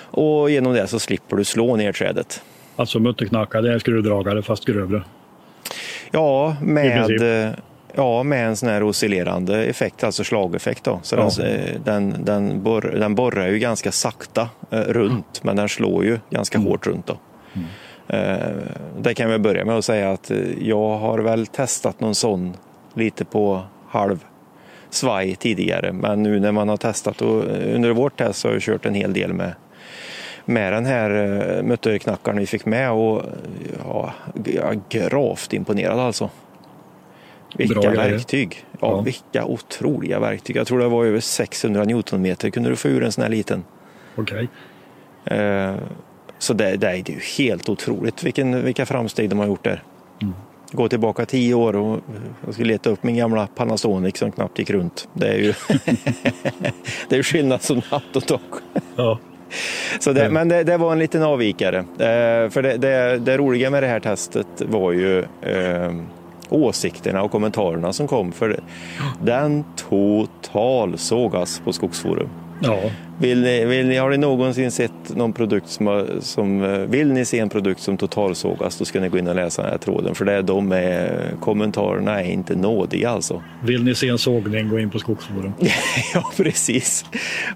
Och 0.00 0.50
genom 0.50 0.72
det 0.72 0.86
så 0.86 0.98
slipper 0.98 1.36
du 1.36 1.44
slå 1.44 1.76
ner 1.76 1.92
trädet. 1.92 2.42
Alltså 2.76 2.98
mutterknackare, 2.98 3.62
det 3.62 3.74
är 3.74 3.78
skruvdragare 3.78 4.42
fast 4.42 4.64
grövre. 4.64 5.02
Ja, 6.10 6.56
med, 6.62 7.22
eh, 7.46 7.52
ja, 7.94 8.22
med 8.22 8.46
en 8.48 8.56
sån 8.56 8.68
här 8.68 8.82
oscillerande 8.82 9.64
effekt, 9.64 10.04
alltså 10.04 10.24
slageffekt. 10.24 10.84
Då. 10.84 11.00
Så 11.02 11.16
Ja. 11.16 11.30
den, 11.38 11.46
eh, 11.46 11.80
den, 11.84 12.24
den, 12.24 12.62
borr, 12.62 12.96
den 12.98 13.14
borrar 13.14 13.48
ju 13.48 13.58
ganska 13.58 13.92
sakta 13.92 14.48
eh, 14.70 14.80
runt, 14.80 15.40
men 15.44 15.56
den 15.56 15.68
slår 15.68 16.04
ju 16.04 16.18
ganska 16.30 16.58
Mm. 16.58 16.68
hårt 16.70 16.86
runt. 16.86 17.06
Då. 17.06 17.16
Eh, 18.08 18.36
det 19.00 19.14
kan 19.14 19.30
vi 19.30 19.38
börja 19.38 19.64
med 19.64 19.76
att 19.78 19.84
säga 19.84 20.10
att 20.10 20.30
jag 20.60 20.98
har 20.98 21.18
väl 21.18 21.46
testat 21.46 22.00
någon 22.00 22.14
sån 22.14 22.52
lite 22.94 23.24
på 23.24 23.62
halv 23.88 24.24
svaj 24.90 25.34
tidigare, 25.36 25.92
men 25.92 26.22
nu 26.22 26.40
när 26.40 26.52
man 26.52 26.68
har 26.68 26.76
testat 26.76 27.22
och 27.22 27.44
eh, 27.44 27.74
under 27.74 27.90
vårt 27.90 28.16
test 28.16 28.38
så 28.40 28.48
har 28.48 28.52
jag 28.52 28.62
kört 28.62 28.86
en 28.86 28.94
hel 28.94 29.12
del 29.12 29.32
med 29.32 29.52
med 30.46 30.72
den 30.72 30.86
här 30.86 31.10
uh, 31.10 31.62
mutterknackaren 31.62 32.38
vi 32.38 32.46
fick 32.46 32.66
med 32.66 32.90
och 32.90 33.22
ja, 33.84 34.12
jag 34.44 34.74
är 34.74 34.80
gravt 34.88 35.52
imponerad 35.52 35.98
alltså. 35.98 36.30
Vilka 37.56 37.80
Bra 37.80 37.90
verktyg! 37.90 38.64
Ja, 38.72 38.78
Ja. 38.80 39.00
vilka 39.00 39.44
otroliga 39.44 40.20
verktyg. 40.20 40.56
Jag 40.56 40.66
tror 40.66 40.78
det 40.78 40.88
var 40.88 41.04
över 41.04 41.20
600 41.20 41.84
newtonmeter 41.84 42.50
kunde 42.50 42.68
du 42.68 42.76
få 42.76 42.88
ur 42.88 43.04
en 43.04 43.12
sån 43.12 43.22
här 43.22 43.30
liten. 43.30 43.64
Okej. 44.16 44.48
Eh, 45.24 45.74
så 46.38 46.54
det, 46.54 46.76
det 46.76 46.88
är 46.88 47.10
ju 47.10 47.18
helt 47.38 47.68
otroligt 47.68 48.24
vilken, 48.24 48.64
vilka 48.64 48.86
framsteg 48.86 49.30
de 49.30 49.38
har 49.38 49.46
gjort 49.46 49.64
där. 49.64 49.82
Mm. 50.22 50.34
Gå 50.74 50.88
tillbaka 50.88 51.26
tio 51.26 51.54
år 51.54 51.76
och 51.76 52.00
jag 52.44 52.54
skulle 52.54 52.72
leta 52.72 52.90
upp 52.90 53.02
min 53.02 53.16
gamla 53.16 53.46
Panasonic 53.46 54.18
som 54.18 54.32
knappt 54.32 54.58
gick 54.58 54.70
runt. 54.70 55.08
Det 55.12 55.28
är 55.28 55.38
ju 55.38 55.54
det 57.08 57.16
är 57.16 57.22
skillnad 57.22 57.62
som 57.62 57.82
natt 57.90 58.16
och 58.16 58.22
dag. 58.22 58.40
Ja. 58.96 59.18
Så 60.00 60.12
det, 60.12 60.20
Mm. 60.20 60.34
Men 60.34 60.48
det, 60.48 60.64
det 60.64 60.76
var 60.76 60.92
en 60.92 60.98
liten 60.98 61.22
avvikare. 61.22 61.78
Eh, 61.78 62.50
för 62.50 62.62
det, 62.62 62.76
det, 62.76 63.18
det 63.18 63.36
roliga 63.36 63.70
med 63.70 63.82
det 63.82 63.86
här 63.86 64.00
testet 64.00 64.46
var 64.58 64.92
ju 64.92 65.18
eh, 65.42 65.92
åsikterna 66.48 67.22
och 67.22 67.30
kommentarerna 67.30 67.92
som 67.92 68.06
kom. 68.06 68.32
För 68.32 68.60
den 69.22 69.64
total 69.76 70.98
sågas 70.98 71.60
på 71.60 71.72
Skogsforum. 71.72 72.28
Ja. 72.60 72.78
Vill 73.18 73.40
ni, 73.42 73.64
vill 73.64 73.86
ni, 73.86 73.96
har 73.96 74.10
ni 74.10 74.16
någonsin 74.16 74.70
sett 74.70 74.92
någon 75.16 75.32
produkt 75.32 75.68
som, 75.68 75.86
har- 75.86 76.06
som... 76.20 76.62
eh, 76.64 76.78
Vill 76.78 77.12
ni 77.12 77.24
se 77.24 77.38
en 77.38 77.48
produkt 77.48 77.80
som 77.80 77.96
totalsågas 77.96 78.78
då 78.78 78.84
ska 78.84 79.00
ni 79.00 79.08
gå 79.08 79.18
in 79.18 79.28
och 79.28 79.34
läsa 79.34 79.62
den 79.62 79.70
här 79.70 79.78
tråden. 79.78 80.14
För 80.14 80.24
det, 80.24 80.42
de 80.42 80.72
är, 80.72 81.30
kommentarerna 81.40 82.22
är 82.22 82.30
inte 82.30 82.56
nådiga 82.56 83.10
alltså. 83.10 83.42
Vill 83.62 83.84
ni 83.84 83.94
se 83.94 84.08
en 84.08 84.18
sågning, 84.18 84.68
gå 84.68 84.78
in 84.78 84.90
på 84.90 84.98
Skogsforum. 84.98 85.52
ja, 86.14 86.30
precis. 86.36 87.04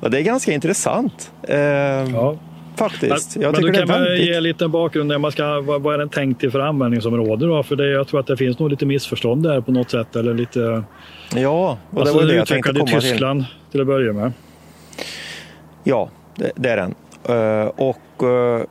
Och 0.00 0.11
det 0.11 0.19
är 0.19 0.23
ganska 0.23 0.52
intressant. 0.52 1.33
Eh, 1.43 1.59
Ja. 1.59 2.37
Faktiskt. 2.76 3.37
Men, 3.37 3.43
Jag 3.43 3.52
men 3.52 3.61
tycker 3.61 3.73
du 3.73 3.87
det 3.87 3.93
kan 3.93 4.02
väl 4.02 4.19
ge 4.21 4.40
lite 4.40 4.69
bakgrund 4.69 5.11
där 5.11 5.19
man 5.19 5.33
ska, 5.33 5.61
vad, 5.61 5.83
vad 5.83 5.95
är 5.95 5.99
den 5.99 6.09
tänkt 6.09 6.40
till 6.40 6.50
för 6.50 6.61
användningsområde 6.61 7.47
då? 7.47 7.62
För 7.62 7.77
det, 7.77 7.90
jag 7.90 8.09
tror 8.09 8.20
att 8.20 8.27
det 8.27 8.37
finns 8.37 8.59
nog 8.59 8.70
lite 8.70 8.87
missförstånd 8.87 9.42
där 9.42 9.61
på 9.61 9.73
något 9.73 9.90
sätt. 9.90 10.16
Eller 10.16 10.35
lite, 10.35 10.83
Ja, 11.37 11.79
och 11.90 11.94
det 11.94 12.01
alltså 12.01 12.14
var 12.14 12.20
den 12.23 12.29
det 12.31 12.37
jag 12.37 12.46
tänkte 12.46 12.73
komma 12.73 12.87
till. 12.87 13.01
Tyskland 13.01 13.44
till 13.70 13.81
att 13.81 13.87
börja 13.87 14.12
med. 14.12 14.33
Ja, 15.88 16.09
det, 16.35 16.53
det 16.55 16.70
är 16.70 16.77
den. 16.77 16.94
Eh, 17.29 17.66
och 17.66 18.29
eh, 18.29 18.62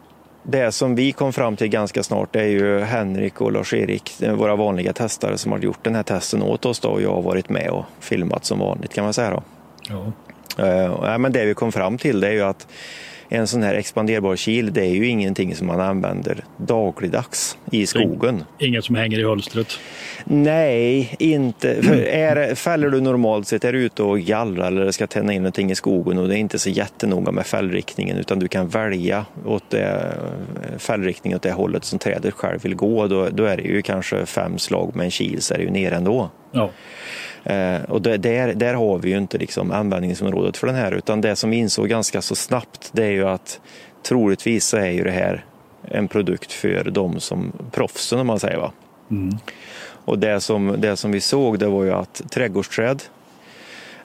det 0.44 0.72
som 0.72 0.96
vi 0.96 1.12
kom 1.12 1.34
fram 1.34 1.56
till 1.56 1.68
ganska 1.68 2.04
snart 2.04 2.36
är 2.36 2.44
ju 2.44 2.80
Henrik 2.80 3.42
och 3.42 3.52
Lars-Erik, 3.52 4.22
eh, 4.22 4.34
våra 4.34 4.56
vanliga 4.56 4.94
testare 4.94 5.38
som 5.38 5.52
har 5.52 5.60
gjort 5.60 5.84
den 5.84 5.96
här 5.96 6.04
testen 6.04 6.44
åt 6.44 6.66
oss 6.66 6.80
då, 6.80 6.90
och 6.90 7.02
jag 7.02 7.14
har 7.14 7.22
varit 7.22 7.50
med 7.50 7.70
och 7.70 7.86
filmat 8.00 8.46
som 8.46 8.60
vanligt 8.60 8.94
kan 8.94 9.04
man 9.04 9.14
säga. 9.14 9.30
Då. 9.30 9.44
Ja. 9.90 10.12
Ja, 11.04 11.18
men 11.18 11.32
det 11.32 11.46
vi 11.46 11.54
kom 11.54 11.72
fram 11.72 11.98
till 11.98 12.20
det 12.20 12.28
är 12.28 12.32
ju 12.32 12.42
att 12.42 12.68
en 13.30 13.48
sån 13.48 13.64
här 13.64 13.74
expanderbar 13.74 14.36
kil 14.36 14.74
det 14.74 14.86
är 14.86 14.96
ju 14.96 15.08
ingenting 15.08 15.56
som 15.56 15.68
man 15.68 15.80
använder 15.80 16.44
dagligdags 16.58 17.58
i 17.72 17.86
skogen. 17.88 18.44
Inget 18.60 18.86
som 18.86 18.96
hänger 18.96 19.20
i 19.20 19.24
hölstret. 19.24 19.80
Nej, 20.24 21.16
inte. 21.20 21.84
För 21.84 21.96
är, 21.96 22.56
fäller 22.56 22.90
du 22.90 23.02
normalt 23.02 23.48
sett, 23.48 23.64
är 23.64 23.74
du 23.74 23.80
ute 23.80 24.04
och 24.04 24.20
gallrar 24.20 24.68
eller 24.68 24.92
ska 24.92 25.08
tända 25.08 25.34
in 25.34 25.42
någonting 25.42 25.72
i 25.72 25.76
skogen 25.76 26.18
och 26.18 26.28
det 26.28 26.36
är 26.36 26.40
inte 26.40 26.60
så 26.60 26.70
jättenoga 26.70 27.32
med 27.32 27.46
fällriktningen 27.46 28.18
utan 28.18 28.40
du 28.40 28.48
kan 28.48 28.68
välja 28.68 29.26
åt 29.46 29.70
det, 29.70 30.14
fällriktning 30.78 31.36
åt 31.36 31.42
det 31.42 31.52
hållet 31.52 31.86
som 31.86 32.00
trädet 32.00 32.34
själv 32.34 32.64
vill 32.64 32.76
gå. 32.76 33.08
Då, 33.08 33.30
då 33.30 33.44
är 33.44 33.58
det 33.58 33.64
ju 33.64 33.82
kanske 33.82 34.26
fem 34.26 34.58
slag 34.58 34.96
med 34.96 35.04
en 35.04 35.12
kil 35.12 35.42
så 35.42 35.54
är 35.54 35.58
det 35.58 35.64
ju 35.64 35.72
ner 35.72 35.92
ändå. 35.92 36.30
Ja. 36.52 36.72
Eh, 37.44 37.82
och 37.88 38.02
där, 38.02 38.54
där 38.54 38.74
har 38.74 38.98
vi 38.98 39.10
ju 39.10 39.18
inte 39.18 39.38
liksom 39.38 39.72
användningsområdet 39.72 40.58
för 40.58 40.68
den 40.68 40.76
här 40.76 40.92
utan 40.92 41.22
det 41.22 41.36
som 41.36 41.50
vi 41.50 41.58
insåg 41.58 41.88
ganska 41.88 42.22
så 42.22 42.36
snabbt 42.36 42.90
det 42.92 43.04
är 43.04 43.12
ju 43.12 43.28
att 43.28 43.60
troligtvis 44.04 44.66
så 44.66 44.78
är 44.78 44.92
ju 44.92 45.04
det 45.04 45.12
här 45.12 45.46
en 45.84 46.08
produkt 46.08 46.52
för 46.52 46.84
de 46.84 47.20
som 47.20 47.52
proffsen 47.72 48.20
om 48.20 48.28
man 48.28 48.40
säger. 48.40 48.58
Va? 48.58 48.72
Mm. 49.12 49.38
Och 50.06 50.20
det 50.20 50.40
som, 50.40 50.76
det 50.78 50.98
som 50.98 51.12
vi 51.12 51.22
såg 51.22 51.60
det 51.60 51.68
var 51.68 51.84
ju 51.84 51.92
att 51.92 52.22
trädgårdsträd 52.30 53.04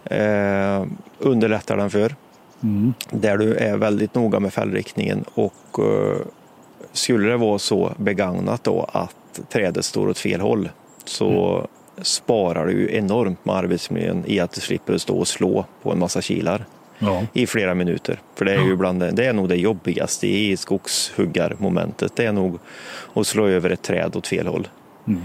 eh, 0.04 0.86
underlättar 1.18 1.76
den 1.76 1.90
för. 1.90 2.14
Mm. 2.62 2.94
Där 3.10 3.36
du 3.36 3.54
är 3.54 3.76
väldigt 3.76 4.14
noga 4.14 4.40
med 4.40 4.52
fällriktningen 4.52 5.24
och 5.34 5.78
eh, 5.78 6.16
skulle 6.92 7.28
det 7.28 7.36
vara 7.36 7.58
så 7.58 7.92
begagnat 7.96 8.64
då 8.64 8.86
att 8.92 9.40
trädet 9.48 9.84
står 9.84 10.08
åt 10.08 10.18
fel 10.18 10.40
håll 10.40 10.68
så 11.04 11.66
sparar 12.02 12.66
du 12.66 12.90
enormt 12.92 13.44
med 13.44 13.54
arbetsmiljön 13.56 14.24
i 14.26 14.40
att 14.40 14.52
du 14.52 14.60
slipper 14.60 14.98
stå 14.98 15.18
och 15.18 15.28
slå 15.28 15.64
på 15.82 15.92
en 15.92 15.98
massa 15.98 16.22
kilar 16.22 16.64
Ja. 16.98 17.26
i 17.32 17.46
flera 17.46 17.74
minuter. 17.74 18.20
För 18.34 18.44
det 18.44 18.54
är 18.54 18.64
ju 18.64 18.76
bland 18.76 19.00
det, 19.00 19.10
det 19.10 19.24
är 19.26 19.32
nog 19.32 19.48
det 19.48 19.56
jobbigaste 19.56 20.26
i 20.26 20.56
skogshuggarmomentet. 20.56 22.16
Det 22.16 22.24
är 22.24 22.32
nog 22.32 22.58
att 23.14 23.26
slå 23.26 23.46
över 23.46 23.70
ett 23.70 23.82
träd 23.82 24.16
åt 24.16 24.26
fel 24.26 24.46
håll. 24.46 24.68
Mm. 25.06 25.22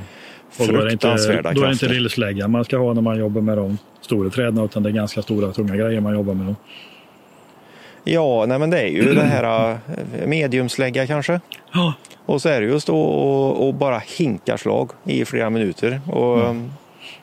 Och 0.59 0.67
då 0.67 0.81
är 0.81 0.85
det 0.85 0.91
inte, 0.91 1.07
då 1.07 1.13
är 1.13 1.43
det 1.43 1.49
inte 1.49 1.61
krafter. 1.61 1.89
lillslägga 1.89 2.47
man 2.47 2.65
ska 2.65 2.77
ha 2.77 2.93
när 2.93 3.01
man 3.01 3.19
jobbar 3.19 3.41
med 3.41 3.57
de 3.57 3.77
stora 4.01 4.29
träden 4.29 4.65
utan 4.65 4.83
det 4.83 4.89
är 4.89 4.93
ganska 4.93 5.21
stora 5.21 5.51
tunga 5.51 5.75
grejer 5.75 6.01
man 6.01 6.13
jobbar 6.13 6.33
med. 6.33 6.45
Då. 6.45 6.55
Ja, 8.13 8.45
nej 8.45 8.59
men 8.59 8.69
det 8.69 8.79
är 8.81 8.87
ju 8.87 9.13
den 9.15 9.27
här 9.27 9.71
eh, 9.71 10.27
mediumslägga 10.27 11.07
kanske. 11.07 11.39
Ja. 11.73 11.93
Och 12.25 12.41
så 12.41 12.49
är 12.49 12.61
det 12.61 12.67
ju 12.67 12.75
att 12.75 12.81
stå 12.83 12.99
och, 13.01 13.73
bara 13.73 14.01
hinka 14.17 14.57
slag 14.57 14.89
i 15.05 15.25
flera 15.25 15.49
minuter. 15.49 16.01
Och, 16.11 16.55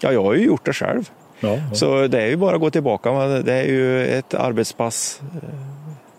ja, 0.01 0.13
jag 0.13 0.23
har 0.25 0.35
ju 0.35 0.45
gjort 0.45 0.65
det 0.65 0.73
själv. 0.73 1.11
Ja, 1.41 1.49
ja. 1.71 1.75
Så 1.75 2.07
det 2.07 2.23
är 2.23 2.27
ju 2.27 2.37
bara 2.37 2.55
att 2.55 2.61
gå 2.61 2.71
tillbaka. 2.71 3.13
Men 3.13 3.45
Det 3.45 3.53
är 3.55 3.65
ju 3.65 4.07
ett 4.07 4.35
arbetspass. 4.35 5.21
eh, 5.43 5.49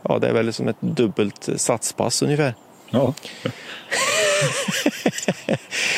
Ja, 0.10 0.20
det 0.20 0.28
är 0.28 0.34
väl 0.34 0.54
som 0.54 0.68
ett 0.68 0.82
dubbelt 0.82 1.50
satspass 1.56 2.22
ungefär. 2.22 2.54
ja. 2.90 3.14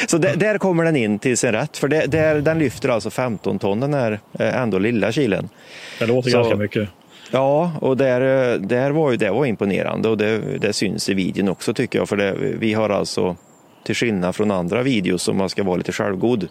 Så 0.08 0.18
där, 0.18 0.36
där 0.36 0.58
kommer 0.58 0.84
den 0.84 0.96
in 0.96 1.20
till 1.20 1.38
sin 1.38 1.52
rätt. 1.52 1.78
För 1.78 1.88
det, 1.88 2.06
där, 2.06 2.36
den 2.42 2.60
lyfter 2.60 2.90
alltså 2.90 3.10
15 3.10 3.60
ton 3.60 3.80
den 3.80 3.94
här 3.94 4.20
eh, 4.40 4.62
ändå 4.62 4.80
lilla 4.80 5.12
kilen. 5.12 5.50
Det 6.00 6.06
låter 6.06 6.30
Så- 6.30 6.38
ganska 6.38 6.56
mycket. 6.56 6.90
Ja, 7.32 7.72
och 7.82 7.98
där, 7.98 8.54
eh, 8.54 8.60
där 8.60 8.92
var 8.92 9.12
ju, 9.12 9.18
det 9.18 9.32
var 9.32 9.46
imponerande 9.46 10.10
och 10.10 10.18
det, 10.18 10.38
det 10.58 10.74
syns 10.74 11.10
i 11.10 11.14
videon 11.14 11.50
också 11.50 11.74
tycker 11.74 12.00
jag. 12.00 12.10
För 12.10 12.18
det, 12.18 12.36
vi 12.40 12.74
har 12.74 12.90
alltså, 12.90 13.36
till 13.84 13.96
skillnad 13.96 14.36
från 14.36 14.52
andra 14.52 14.84
videos 14.84 15.24
som 15.24 15.38
man 15.38 15.50
ska 15.50 15.64
vara 15.64 15.76
lite 15.78 15.92
självgod, 15.92 16.48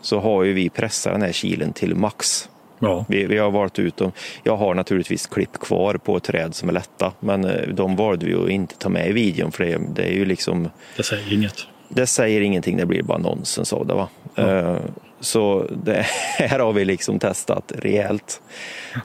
så 0.00 0.20
har 0.20 0.42
ju 0.42 0.52
vi 0.52 0.68
pressat 0.68 1.12
den 1.12 1.22
här 1.22 1.32
kilen 1.32 1.72
till 1.72 1.94
max. 1.94 2.48
Ja. 2.78 3.04
Vi, 3.08 3.26
vi 3.26 3.38
har 3.38 3.50
valt 3.50 3.78
ut 3.78 3.96
dem. 3.96 4.12
Jag 4.42 4.56
har 4.56 4.74
naturligtvis 4.74 5.26
klipp 5.26 5.52
kvar 5.52 5.94
på 5.94 6.20
träd 6.20 6.54
som 6.54 6.68
är 6.68 6.72
lätta, 6.72 7.12
men 7.20 7.44
eh, 7.44 7.68
de 7.68 7.96
valde 7.96 8.26
vi 8.26 8.34
att 8.34 8.50
inte 8.50 8.74
ta 8.78 8.88
med 8.88 9.08
i 9.08 9.12
videon 9.12 9.52
för 9.52 9.64
det, 9.64 9.80
det 9.94 10.02
är 10.02 10.12
ju 10.12 10.24
liksom 10.24 10.68
Det 10.96 11.02
säger 11.02 11.32
inget. 11.32 11.66
det 11.88 12.06
säger 12.06 12.40
ingenting, 12.40 12.76
det 12.76 12.86
blir 12.86 13.02
bara 13.02 13.18
nonsens 13.18 13.72
av 13.72 13.86
det. 13.86 13.94
Va? 13.94 14.08
Eh, 14.36 14.76
Så 15.22 15.66
det 15.70 16.02
här 16.38 16.58
har 16.58 16.72
vi 16.72 16.84
liksom 16.84 17.18
testat 17.18 17.72
rejält 17.78 18.40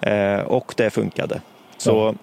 Eh, 0.02 0.40
och 0.40 0.74
det 0.78 0.90
funkade. 0.90 1.42
Så 1.78 2.16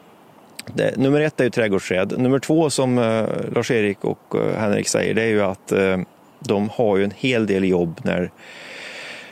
det, 0.67 0.97
nummer 0.97 1.21
ett 1.21 1.41
är 1.41 1.45
ju 1.45 1.51
trädgårdsträd. 1.51 2.19
Nummer 2.19 2.39
två 2.39 2.71
som 2.71 2.99
eh, 2.99 3.25
Lars-Erik 3.55 4.05
och 4.05 4.35
eh, 4.35 4.61
Henrik 4.61 4.89
säger 4.89 5.15
det 5.15 5.23
är 5.23 5.29
ju 5.29 5.43
att 5.43 5.73
eh, 5.73 5.99
de 6.39 6.69
har 6.69 6.97
ju 6.97 7.05
en 7.05 7.13
hel 7.17 7.47
del 7.47 7.65
jobb 7.65 8.01
när 8.05 8.31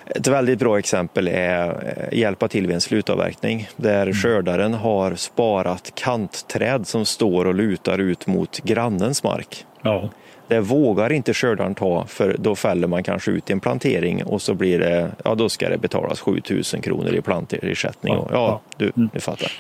Ett 0.06 0.26
väldigt 0.26 0.58
bra 0.58 0.78
exempel 0.78 1.28
är 1.28 1.68
eh, 1.68 2.18
hjälpa 2.18 2.48
till 2.48 2.66
vid 2.66 2.74
en 2.74 2.80
slutavverkning 2.80 3.68
där 3.76 4.12
skördaren 4.12 4.74
har 4.74 5.14
sparat 5.14 5.92
kantträd 5.94 6.86
som 6.86 7.04
står 7.04 7.44
och 7.44 7.54
lutar 7.54 7.98
ut 7.98 8.26
mot 8.26 8.60
grannens 8.60 9.22
mark. 9.22 9.66
Ja, 9.82 10.10
Det 10.52 10.60
vågar 10.60 11.12
inte 11.12 11.34
skördaren 11.34 11.74
ta 11.74 12.04
för 12.06 12.36
då 12.38 12.54
fäller 12.56 12.88
man 12.88 13.02
kanske 13.02 13.30
ut 13.30 13.50
en 13.50 13.60
plantering 13.60 14.24
och 14.24 14.42
så 14.42 14.54
blir 14.54 14.78
det, 14.78 15.10
ja 15.24 15.34
då 15.34 15.48
ska 15.48 15.68
det 15.68 15.78
betalas 15.78 16.20
7000 16.20 16.80
kronor 16.80 17.14
i 17.14 17.20
planterersättning. 17.20 18.14
Ja, 18.14 18.28
ja, 18.30 18.36
ja. 18.36 18.60
du, 18.76 18.92
du 19.12 19.20
fattar. 19.20 19.52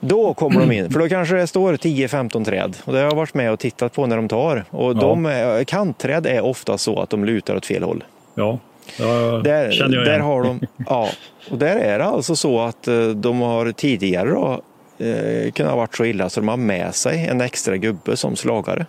Då 0.00 0.34
kommer 0.34 0.60
de 0.60 0.72
in, 0.72 0.90
för 0.90 1.00
då 1.00 1.08
kanske 1.08 1.34
det 1.36 1.46
står 1.46 1.72
10-15 1.74 2.44
träd 2.44 2.76
och 2.84 2.92
det 2.92 2.98
har 2.98 3.04
jag 3.06 3.14
varit 3.16 3.34
med 3.34 3.52
och 3.52 3.58
tittat 3.58 3.92
på 3.92 4.06
när 4.06 4.16
de 4.16 4.28
tar. 4.28 4.64
Och 4.70 4.96
de, 4.96 5.26
är- 5.26 5.64
kantträd 5.64 6.26
är 6.26 6.40
ofta 6.40 6.78
så 6.78 7.00
att 7.00 7.10
de 7.10 7.24
lutar 7.24 7.56
åt 7.56 7.66
fel 7.66 7.82
håll. 7.82 8.04
ja. 8.34 8.58
ja 8.98 9.40
Där, 9.44 9.70
känner 9.70 9.96
jag 9.96 10.04
där 10.04 10.12
igen. 10.12 10.24
har 10.24 10.42
de, 10.42 10.60
ja, 10.86 11.08
och 11.50 11.58
där 11.58 11.76
är 11.76 11.98
det 11.98 12.04
alltså 12.04 12.36
så 12.36 12.60
att 12.60 12.88
eh, 12.88 13.08
de 13.08 13.40
har 13.40 13.72
tidigare 13.72 14.30
då, 14.30 14.60
eh, 15.06 15.50
kunnat 15.52 15.72
ha 15.72 15.76
varit 15.78 15.96
så 15.96 16.04
illa 16.04 16.28
så 16.28 16.40
de 16.40 16.48
har 16.48 16.56
med 16.56 16.94
sig 16.94 17.26
en 17.26 17.40
extra 17.40 17.76
gubbe 17.76 18.16
som 18.16 18.36
slagare. 18.36 18.86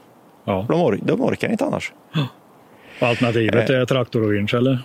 Ja. 0.50 0.66
De, 0.70 0.82
or- 0.82 1.00
de 1.04 1.22
orkar 1.22 1.50
inte 1.52 1.66
annars. 1.66 1.94
Alternativet 3.00 3.70
är 3.70 3.86
traktor 3.86 4.24
och 4.24 4.34
vinsch 4.34 4.54
eller? 4.54 4.80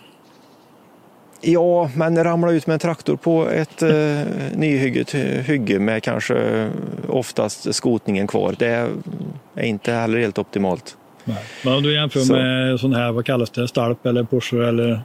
Ja, 1.40 1.90
men 1.96 2.24
ramla 2.24 2.52
ut 2.52 2.66
med 2.66 2.74
en 2.74 2.80
traktor 2.80 3.16
på 3.16 3.48
ett 3.48 3.82
eh, 3.82 3.90
nyhygget 4.56 5.14
hygge 5.48 5.78
med 5.78 6.02
kanske 6.02 6.68
oftast 7.08 7.74
skotningen 7.74 8.26
kvar. 8.26 8.54
Det 8.58 8.88
är 9.54 9.64
inte 9.64 9.92
heller 9.92 10.18
helt 10.18 10.38
optimalt. 10.38 10.96
Nej. 11.24 11.36
Men 11.64 11.74
om 11.74 11.82
du 11.82 11.94
jämför 11.94 12.20
Så. 12.20 12.32
med 12.32 12.80
sån 12.80 12.94
här, 12.94 13.12
vad 13.12 13.26
kallas 13.26 13.50
det, 13.50 13.68
stalp 13.68 14.06
eller 14.06 14.24
pusher 14.24 14.58
eller? 14.58 15.02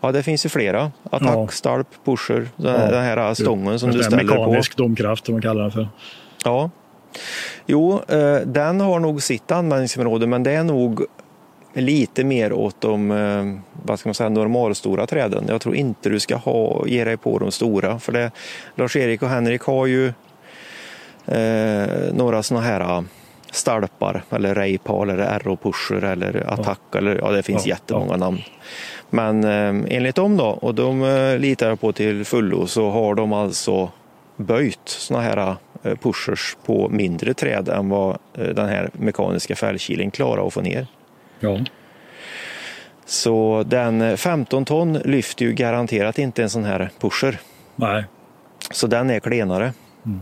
Ja, 0.00 0.12
det 0.12 0.22
finns 0.22 0.44
ju 0.46 0.48
flera. 0.48 0.92
Attack, 1.10 1.52
stalp, 1.52 1.88
pusher, 2.04 2.48
den, 2.56 2.72
Ja. 2.80 2.90
den 2.90 3.02
här 3.04 3.34
stången 3.34 3.78
som 3.78 3.90
du 3.90 4.02
ställer 4.02 4.18
på. 4.34 4.46
Mekanisk 4.46 4.76
domkraft 4.76 5.26
som 5.26 5.34
man 5.34 5.42
kallar 5.42 5.62
den 5.62 5.70
för. 5.70 5.88
Ja. 6.44 6.70
Jo, 7.66 8.00
eh, 8.08 8.36
den 8.36 8.80
har 8.80 9.00
nog 9.00 9.22
sitt 9.22 9.50
användningsområde, 9.50 10.26
men 10.26 10.42
det 10.42 10.50
är 10.50 10.64
nog 10.64 11.06
lite 11.72 12.24
mer 12.24 12.52
åt 12.52 12.80
de 12.80 13.10
eh, 13.10 13.60
vad 13.82 13.98
ska 13.98 14.08
man 14.08 14.14
säga, 14.14 14.28
normalstora 14.28 15.06
träden. 15.06 15.44
Jag 15.48 15.60
tror 15.60 15.76
inte 15.76 16.08
du 16.08 16.20
ska 16.20 16.36
ha, 16.36 16.86
ge 16.86 17.04
dig 17.04 17.16
på 17.16 17.38
de 17.38 17.52
stora. 17.52 17.98
För 17.98 18.12
det, 18.12 18.30
Lars-Erik 18.74 19.22
och 19.22 19.28
Henrik 19.28 19.62
har 19.62 19.86
ju 19.86 20.06
eh, 21.26 22.12
några 22.12 22.42
sådana 22.42 22.66
här 22.66 23.04
stalpar 23.50 24.22
eller 24.30 24.54
rejpal 24.54 25.10
eller 25.10 25.24
aero-pusher 25.24 26.04
eller 26.04 26.52
attack. 26.52 26.80
Eller, 26.94 27.16
ja, 27.16 27.30
det 27.30 27.42
finns 27.42 27.66
Ja, 27.66 27.70
jättemånga 27.70 28.16
namn. 28.16 28.38
Men 29.10 29.44
eh, 29.44 29.96
enligt 29.96 30.16
dem 30.16 30.36
då, 30.36 30.46
och 30.46 30.74
de 30.74 31.02
eh, 31.02 31.38
litar 31.38 31.68
jag 31.68 31.80
på 31.80 31.92
till 31.92 32.24
fullo, 32.24 32.66
så 32.66 32.90
har 32.90 33.14
de 33.14 33.32
alltså 33.32 33.90
böjt 34.36 34.80
såna 34.84 35.20
här 35.20 35.36
eh, 35.36 35.54
pushers 35.96 36.56
på 36.66 36.88
mindre 36.88 37.34
träd 37.34 37.68
än 37.68 37.88
vad 37.88 38.18
eh, 38.34 38.44
den 38.44 38.68
här 38.68 38.90
mekaniska 38.92 39.56
fällkilen 39.56 40.10
klarar 40.10 40.46
att 40.46 40.54
få 40.54 40.60
ner. 40.60 40.86
Ja. 41.40 41.58
Så 43.06 43.64
den 43.66 44.02
eh, 44.02 44.16
15 44.16 44.64
ton 44.64 44.92
lyfter 44.92 45.44
ju 45.44 45.52
garanterat 45.52 46.18
inte 46.18 46.42
en 46.42 46.50
sån 46.50 46.64
här 46.64 46.90
pusher. 47.00 47.40
Nej. 47.76 48.04
Så 48.70 48.86
den 48.86 49.10
är 49.10 49.20
klenare. 49.20 49.72
Mm. 50.06 50.20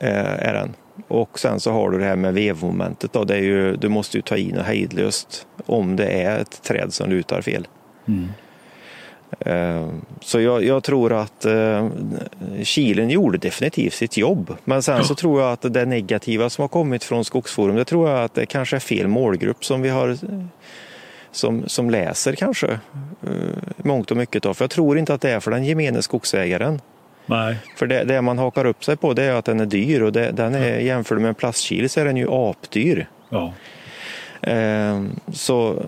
Eh, 0.00 0.48
är 0.48 0.54
den. 0.54 0.74
Och 1.08 1.38
sen 1.38 1.60
så 1.60 1.72
har 1.72 1.90
du 1.90 1.98
det 1.98 2.04
här 2.04 2.16
med 2.16 2.34
vevmomentet. 2.34 3.12
Då. 3.12 3.24
Det 3.24 3.34
är 3.34 3.42
ju, 3.42 3.76
du 3.76 3.88
måste 3.88 4.18
ju 4.18 4.22
ta 4.22 4.36
in 4.36 4.58
och 4.58 4.64
hejdlöst 4.64 5.46
om 5.66 5.96
det 5.96 6.06
är 6.06 6.38
ett 6.38 6.62
träd 6.62 6.92
som 6.92 7.10
lutar 7.10 7.42
fel. 7.42 7.68
Mm. 8.08 8.28
Eh, 9.40 9.88
Så 10.20 10.40
jag, 10.40 10.64
jag 10.64 10.82
tror 10.82 11.12
att 11.12 11.44
eh, 11.44 11.88
Kilen 12.62 13.10
gjorde 13.10 13.38
definitivt 13.38 13.92
sitt 13.94 14.16
jobb. 14.16 14.56
Men 14.64 14.82
sen 14.82 15.04
så 15.04 15.14
tror 15.14 15.40
jag 15.40 15.52
att 15.52 15.74
det 15.74 15.84
negativa 15.84 16.50
som 16.50 16.62
har 16.62 16.68
kommit 16.68 17.04
från 17.04 17.24
Skogsforum, 17.24 17.76
det 17.76 17.84
tror 17.84 18.10
jag 18.10 18.24
att 18.24 18.34
det 18.34 18.46
kanske 18.46 18.76
är 18.76 18.80
fel 18.80 19.08
målgrupp 19.08 19.64
som 19.64 19.82
vi 19.82 19.88
har 19.88 20.16
som, 21.30 21.68
som 21.68 21.90
läser 21.90 22.34
kanske 22.34 22.66
eh, 23.22 23.30
mångt 23.76 24.10
och 24.10 24.16
mycket 24.16 24.46
av. 24.46 24.54
För 24.54 24.64
jag 24.64 24.70
tror 24.70 24.98
inte 24.98 25.14
att 25.14 25.20
det 25.20 25.30
är 25.30 25.40
för 25.40 25.50
den 25.50 25.64
gemene 25.64 26.02
skogsägaren. 26.02 26.80
Nej. 27.26 27.56
För 27.76 27.86
det, 27.86 28.04
det 28.04 28.22
man 28.22 28.38
hakar 28.38 28.64
upp 28.64 28.84
sig 28.84 28.96
på 28.96 29.12
det 29.12 29.22
är 29.22 29.34
att 29.34 29.44
den 29.44 29.60
är 29.60 29.66
dyr 29.66 30.00
och 30.00 30.12
det, 30.12 30.30
den 30.30 30.54
är 30.54 30.78
jämfört 30.78 31.18
med 31.20 31.28
en 31.28 31.34
plastkil 31.34 31.90
så 31.90 32.00
är 32.00 32.04
den 32.04 32.16
ju 32.16 32.26
apdyr. 32.30 33.08
Ja. 33.28 33.52
Eh, 34.50 35.02
så, 35.32 35.84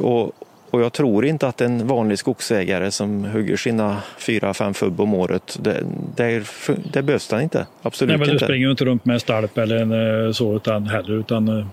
och, 0.00 0.32
och 0.74 0.80
jag 0.80 0.92
tror 0.92 1.24
inte 1.24 1.48
att 1.48 1.60
en 1.60 1.86
vanlig 1.86 2.18
skogsägare 2.18 2.90
som 2.90 3.24
hugger 3.24 3.56
sina 3.56 4.02
fyra, 4.18 4.54
fem 4.54 4.74
fubb 4.74 5.00
om 5.00 5.14
året, 5.14 5.58
det, 5.62 5.84
det, 6.16 6.44
det 6.92 7.02
behövs 7.02 7.28
den 7.28 7.40
inte. 7.40 7.66
Absolut 7.82 8.08
Nej, 8.08 8.18
men 8.18 8.26
du 8.26 8.32
inte. 8.32 8.44
springer 8.44 8.66
ju 8.66 8.70
inte 8.70 8.84
runt 8.84 9.04
med 9.04 9.14
en 9.14 9.20
stalp 9.20 9.58
eller 9.58 9.76
en, 9.76 10.26
eh, 10.26 10.32
så 10.32 10.56
utan 10.56 10.86
heller. 10.86 11.12
Utan, 11.12 11.48
eh, 11.48 11.66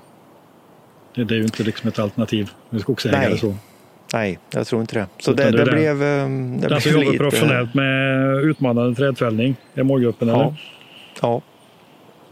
det, 1.15 1.23
det 1.23 1.33
är 1.35 1.37
ju 1.37 1.43
inte 1.43 1.63
liksom 1.63 1.87
ett 1.87 1.99
alternativ 1.99 2.49
med 2.69 2.81
skogsägare. 2.81 3.29
Nej. 3.29 3.37
Så. 3.37 3.55
Nej, 4.13 4.39
jag 4.53 4.67
tror 4.67 4.81
inte 4.81 4.99
det. 4.99 5.05
Så 5.19 5.33
det, 5.33 5.51
det 5.51 5.65
det, 5.65 5.71
blev, 5.71 6.03
eh, 6.03 6.29
det 6.29 6.67
Den 6.67 6.81
som 6.81 6.91
jobbar 6.91 7.17
professionellt 7.17 7.73
med 7.73 8.35
utmanande 8.43 8.95
trädfällning 8.95 9.55
är 9.75 9.83
målgruppen 9.83 10.27
Ja. 10.27 10.35
eller? 10.35 10.53
ja. 11.21 11.41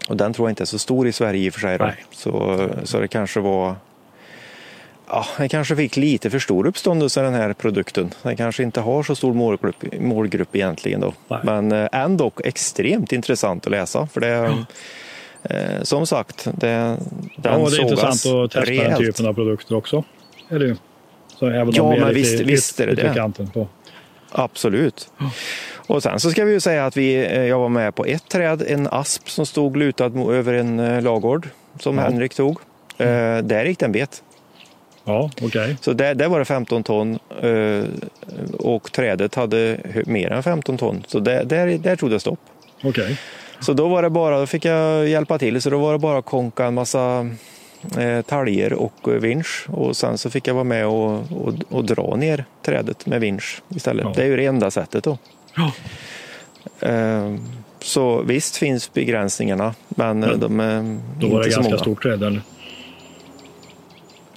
Och 0.07 0.17
den 0.17 0.33
tror 0.33 0.47
jag 0.47 0.51
inte 0.51 0.63
är 0.63 0.65
så 0.65 0.79
stor 0.79 1.07
i 1.07 1.11
Sverige 1.11 1.45
i 1.45 1.49
och 1.49 1.53
för 1.53 1.59
sig. 1.59 1.79
Så, 2.11 2.67
så 2.83 2.99
det 2.99 3.07
kanske 3.07 3.39
var... 3.39 3.75
Ja, 5.09 5.25
den 5.37 5.49
kanske 5.49 5.75
fick 5.75 5.97
lite 5.97 6.29
för 6.29 6.39
stor 6.39 6.67
uppståndelse 6.67 7.21
den 7.21 7.33
här 7.33 7.53
produkten. 7.53 8.13
Den 8.21 8.35
kanske 8.37 8.63
inte 8.63 8.81
har 8.81 9.03
så 9.03 9.15
stor 9.15 9.33
målgrupp, 9.33 9.83
målgrupp 9.99 10.55
egentligen 10.55 10.99
då. 11.01 11.13
Nej. 11.27 11.39
Men 11.43 11.71
eh, 11.71 11.87
ändå 11.91 12.31
extremt 12.43 13.11
intressant 13.11 13.65
att 13.65 13.71
läsa. 13.71 14.07
För 14.07 14.21
det, 14.21 14.65
eh, 15.43 15.83
som 15.83 16.07
sagt, 16.07 16.47
det, 16.53 16.67
den 16.67 16.97
Ja, 17.43 17.69
det 17.69 17.77
är 17.77 17.81
intressant 17.81 18.11
att 18.35 18.51
testa 18.51 18.59
den 18.59 18.65
rejält. 18.65 18.97
typen 18.97 19.25
av 19.25 19.33
produkter 19.33 19.75
också. 19.75 20.03
Är 20.49 20.59
det 20.59 20.65
ju. 20.65 20.75
Så 21.39 21.47
även 21.47 21.73
Ja, 21.73 21.93
är 21.93 21.99
men 21.99 22.13
lite, 22.13 22.19
visst- 22.19 22.39
visst 22.39 22.79
är 22.79 22.87
det 22.87 22.95
det. 22.95 23.31
på. 23.53 23.67
Absolut. 24.31 25.11
Och 25.87 26.03
sen 26.03 26.19
så 26.19 26.31
ska 26.31 26.45
vi 26.45 26.51
ju 26.51 26.59
säga 26.59 26.85
att 26.85 26.97
vi, 26.97 27.15
eh, 27.15 27.43
jag 27.45 27.59
var 27.59 27.69
med 27.69 27.95
på 27.95 28.05
ett 28.05 28.29
träd, 28.29 28.63
en 28.67 28.87
asp 28.91 29.29
som 29.29 29.45
stod 29.45 29.77
lutad 29.77 30.11
över 30.31 30.53
en 30.53 31.03
lagård 31.03 31.47
som 31.79 31.97
Ja. 31.97 32.03
Henrik 32.03 32.35
tog. 32.35 32.59
Eh, 32.97 33.37
där 33.37 33.65
gick 33.65 33.79
den 33.79 33.91
bet. 33.91 34.23
Ja, 35.03 35.29
okej. 35.41 35.77
Så 35.81 35.93
där, 35.93 36.15
där 36.15 36.27
var 36.27 36.39
det 36.39 36.45
15 36.45 36.83
ton 36.83 37.19
eh, 37.41 37.83
och 38.59 38.91
trädet 38.91 39.35
hade 39.35 39.77
mer 40.05 40.31
än 40.31 40.43
15 40.43 40.77
ton. 40.77 41.03
Så 41.07 41.19
där, 41.19 41.43
där, 41.43 41.77
där 41.77 41.95
tog 41.95 42.09
det 42.09 42.19
stopp. 42.19 42.39
Okej. 42.83 43.17
Så 43.59 43.73
då 43.73 43.87
var 43.87 44.01
det 44.01 44.09
bara, 44.09 44.39
då 44.39 44.45
fick 44.45 44.65
jag 44.65 45.07
hjälpa 45.07 45.37
till, 45.37 45.61
så 45.61 45.69
då 45.69 45.77
var 45.77 45.93
det 45.93 45.99
bara 45.99 46.17
att 46.19 46.25
konka 46.25 46.65
en 46.65 46.73
massa 46.73 47.29
eh, 47.97 48.21
taljer 48.21 48.73
och 48.73 48.93
eh, 49.07 49.13
vinsch 49.13 49.65
och 49.69 49.95
sen 49.97 50.17
så 50.17 50.29
fick 50.29 50.47
jag 50.47 50.53
vara 50.53 50.63
med 50.63 50.87
och, 50.87 51.11
och, 51.31 51.53
och 51.69 51.85
dra 51.85 52.15
ner 52.15 52.45
trädet 52.65 53.05
med 53.05 53.21
vinsch 53.21 53.61
istället. 53.69 54.05
Ja. 54.05 54.13
Det 54.15 54.23
är 54.23 54.27
ju 54.27 54.37
det 54.37 54.45
enda 54.45 54.71
sättet 54.71 55.03
då. 55.03 55.17
Ja. 55.55 55.71
Eh, 56.87 57.35
så 57.81 58.21
visst 58.21 58.57
finns 58.57 58.93
begränsningarna, 58.93 59.73
men, 59.89 60.23
eh, 60.23 60.29
Men 60.29 60.39
de 60.39 60.59
är 60.59 60.81
Då 61.19 61.25
inte 61.25 61.35
var 61.35 61.43
det 61.43 61.49
ganska 61.49 61.61
många. 61.63 61.77
stort 61.77 62.03
träd. 62.03 62.23
Eller? 62.23 62.41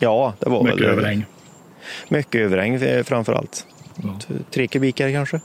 Ja, 0.02 0.34
det 0.38 0.50
var 0.50 0.62
Mycket 0.62 0.80
väl 0.80 0.88
överhäng. 0.88 1.24
Mycket 2.08 2.40
överhäng 2.40 2.74
eh, 2.74 3.02
framför 3.04 3.32
allt. 3.32 3.66
Ja. 4.02 4.18
Tre 4.50 4.66
kubikare 4.66 5.12
kanske. 5.12 5.40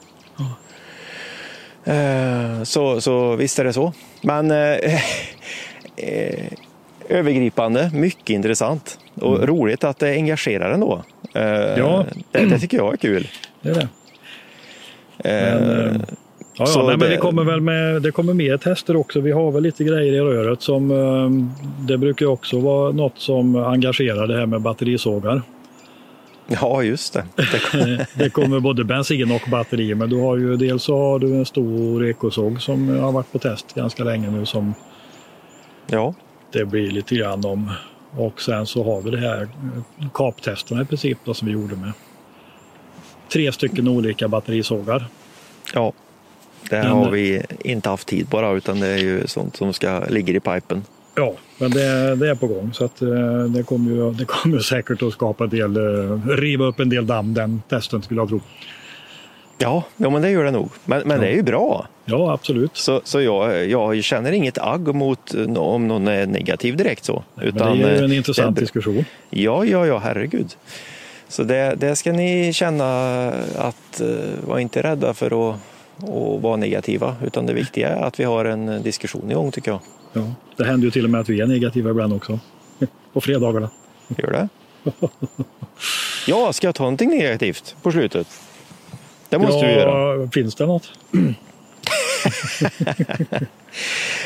Eh, 1.84 2.64
Så, 2.64 3.02
så 3.02 3.36
visst 3.36 3.60
är 3.60 3.64
det 3.64 3.74
så. 3.74 3.94
Men 4.22 4.52
eh, 4.52 4.58
eh, 5.98 6.46
övergripande, 7.10 7.92
mycket 7.94 8.30
intressant 8.30 9.00
och 9.16 9.48
roligt 9.48 9.84
att 9.84 10.00
det 10.00 10.10
engagerar 10.12 10.72
ändå. 10.72 11.04
Eh, 11.36 11.42
Mm. 11.44 11.80
Ja. 11.80 12.06
det, 12.32 12.46
det 12.46 12.60
tycker 12.60 12.78
jag 12.78 12.94
är 12.94 12.98
kul. 12.98 13.28
Det 13.62 13.70
är 13.70 13.74
det. 13.74 13.88
Eh, 15.30 15.62
Men, 15.62 16.06
Ja, 16.58 16.66
ja, 16.68 16.78
nej, 16.78 16.86
men 16.88 17.00
det- 17.00 17.08
det 17.10 17.18
kommer 17.18 17.44
väl 17.44 17.62
med, 17.62 18.02
det 18.02 18.12
kommer 18.12 18.34
mer 18.34 18.58
tester 18.58 18.96
också. 18.96 19.20
Vi 19.22 19.32
har 19.32 19.52
väl 19.52 19.64
lite 19.64 19.84
grejer 19.84 20.14
i 20.14 20.20
röret 20.20 20.62
som 20.62 20.92
eh, 20.92 21.30
det 21.88 21.98
brukar 21.98 22.26
också 22.26 22.60
vara 22.60 22.92
något 22.92 23.20
som 23.20 23.56
engagerar 23.56 24.28
det 24.28 24.38
här 24.38 24.46
med 24.46 24.62
batterisågar. 24.62 25.42
Ja, 26.48 26.84
just 26.84 27.14
det. 27.14 27.26
det 27.36 27.80
Eh, 28.00 28.06
Det 28.18 28.30
kommer 28.30 28.60
både 28.60 28.84
bensin 28.84 29.32
och 29.32 29.42
batteri, 29.52 29.96
men 29.96 30.10
du 30.10 30.20
har 30.22 30.38
ju 30.38 30.56
dels 30.56 30.84
så 30.84 30.98
har 30.98 31.20
du 31.20 31.36
en 31.36 31.46
stor 31.46 32.06
ekosåg 32.06 32.62
som 32.62 32.90
har 33.00 33.12
varit 33.12 33.32
på 33.32 33.40
test 33.40 33.74
ganska 33.74 34.04
länge 34.04 34.32
nu 34.32 34.46
som 34.46 34.74
ja, 35.88 36.14
det 36.54 36.66
blir 36.66 36.92
lite 36.92 37.16
grann 37.16 37.46
om. 37.46 37.72
Och 38.18 38.42
sen 38.42 38.66
så 38.66 38.84
har 38.84 39.02
vi 39.02 39.10
det 39.12 39.18
här 39.20 39.42
eh, 39.42 40.10
kaptesterna 40.14 40.82
i 40.82 40.86
princip 40.86 41.18
då, 41.26 41.34
som 41.34 41.48
vi 41.48 41.54
gjorde 41.54 41.76
med 41.76 41.92
tre 43.34 43.52
stycken 43.52 43.88
olika 43.88 44.28
batterisågar. 44.28 45.06
ja. 45.74 45.94
Det 46.70 46.78
Men- 46.78 46.92
har 46.92 47.12
vi 47.12 47.42
inte 47.60 47.90
haft 47.90 48.08
tid 48.08 48.26
bara, 48.28 48.52
utan 48.52 48.80
det 48.80 48.88
är 48.88 48.98
ju 48.98 49.28
sånt 49.28 49.56
som 49.56 49.74
ska 49.74 50.00
ligger 50.10 50.34
i 50.34 50.40
pipen. 50.40 50.84
Ja, 51.16 51.34
men 51.58 51.72
det, 51.72 52.16
det 52.16 52.30
är 52.30 52.36
på 52.36 52.48
gång. 52.48 52.74
Så 52.74 52.86
att, 52.86 53.02
eh, 53.02 53.44
det 53.50 53.64
kommer 53.64 53.92
ju, 53.92 54.12
det 54.12 54.26
kommer 54.26 54.60
säkert 54.60 55.02
att 55.04 55.14
skapa 55.14 55.44
en 55.44 55.50
del, 55.50 55.78
eh, 55.78 56.28
riva 56.28 56.66
upp 56.66 56.80
en 56.80 56.90
del 56.90 57.08
damm 57.08 57.34
den 57.34 57.62
testen 57.70 58.02
skulle 58.02 58.22
jag 58.22 58.30
tro. 58.30 58.42
Ja, 59.58 59.84
ja 59.98 60.10
men 60.10 60.22
det 60.22 60.30
gör 60.30 60.44
det 60.44 60.52
nog. 60.52 60.70
Men, 60.86 61.02
men 61.08 61.20
det 61.20 61.28
är 61.28 61.36
ju 61.36 61.44
bra. 61.44 61.88
Ja, 62.06 62.34
absolut. 62.34 62.72
Så, 62.74 63.02
så 63.04 63.22
jag, 63.22 63.68
jag 63.70 64.04
känner 64.04 64.32
inget 64.32 64.58
agg 64.58 64.96
mot 64.96 65.34
om 65.58 65.88
någon 65.88 66.08
är 66.08 66.26
negativ 66.26 66.78
direkt 66.78 67.06
så. 67.06 67.24
Utan, 67.42 67.68
men 67.68 67.88
det 67.88 67.94
är 67.94 67.98
ju 68.00 68.06
en 68.06 68.12
eh, 68.12 68.18
intressant 68.18 68.56
det 68.56 68.62
diskussion. 68.62 69.06
Ja, 69.30 69.66
ja, 69.66 69.86
ja, 69.88 69.98
herregud. 69.98 70.56
Så 71.30 71.44
det, 71.44 71.76
det 71.78 71.96
ska 71.96 72.12
ni 72.12 72.54
känna 72.54 73.28
att 73.56 74.02
var 74.48 74.60
inte 74.60 74.82
rädda 74.82 75.14
för 75.14 75.50
att, 75.50 75.56
att 75.98 76.42
vara 76.42 76.56
negativa. 76.56 77.16
Utan 77.26 77.46
det 77.46 77.54
viktiga 77.54 77.90
är 77.90 78.02
att 78.02 78.20
vi 78.20 78.24
har 78.24 78.46
en 78.46 78.84
diskussion 78.84 79.32
igång 79.32 79.52
tycker 79.52 79.72
jag. 79.72 79.80
Ja, 80.14 80.34
det 80.58 80.66
händer 80.66 80.86
ju 80.86 80.92
till 80.92 81.04
och 81.04 81.10
med 81.10 81.22
att 81.22 81.30
vi 81.30 81.42
är 81.42 81.48
negativa 81.48 81.90
ibland 81.90 82.14
också. 82.14 82.40
På 83.14 83.22
fredagarna. 83.22 83.70
Gör 84.18 84.32
det? 84.32 84.50
Ja, 86.28 86.54
ska 86.54 86.68
jag 86.68 86.76
ta 86.76 86.84
någonting 86.84 87.10
negativt 87.10 87.76
på 87.82 87.92
slutet? 87.92 88.28
Det 89.30 89.40
måste 89.40 89.66
ja, 89.66 89.68
du 89.68 89.74
göra. 89.74 90.30
Finns 90.30 90.56
det 90.56 90.66
något? 90.66 90.92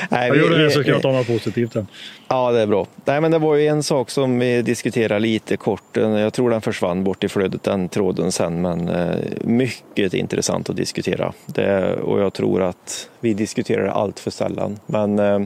Nej, 0.10 0.28
Jag 0.28 0.38
gör 0.38 0.50
det 0.50 0.72
så 0.72 0.82
ska 0.82 0.92
jag 0.92 1.02
ta 1.02 1.12
något 1.12 1.28
positivt 1.28 1.74
sen. 1.74 1.88
Ja, 2.28 2.52
det 2.52 2.62
är 2.62 2.68
bra. 2.68 2.88
Nej, 3.06 3.22
men 3.22 3.32
det 3.32 3.40
var 3.40 3.56
ju 3.56 3.68
en 3.68 3.84
sak 3.84 4.10
som 4.10 4.40
vi 4.40 4.62
diskuterade 4.62 5.20
lite 5.20 5.58
kort. 5.58 5.98
Jag 5.98 6.34
tror 6.34 6.50
den 6.50 6.62
försvann 6.62 7.04
bort 7.04 7.24
i 7.24 7.28
flödet, 7.28 7.64
den 7.64 7.90
tråden 7.90 8.32
sen, 8.32 8.62
men 8.62 8.90
eh, 8.90 9.16
mycket 9.42 10.14
intressant 10.14 10.70
att 10.70 10.76
diskutera. 10.76 11.34
Det, 11.46 11.94
och 11.94 12.20
jag 12.20 12.34
tror 12.34 12.62
att 12.62 13.10
vi 13.20 13.34
diskuterar 13.34 13.84
det 13.84 13.92
allt 13.92 14.20
för 14.20 14.32
sällan. 14.32 14.80
Men 14.86 15.20
eh, 15.20 15.40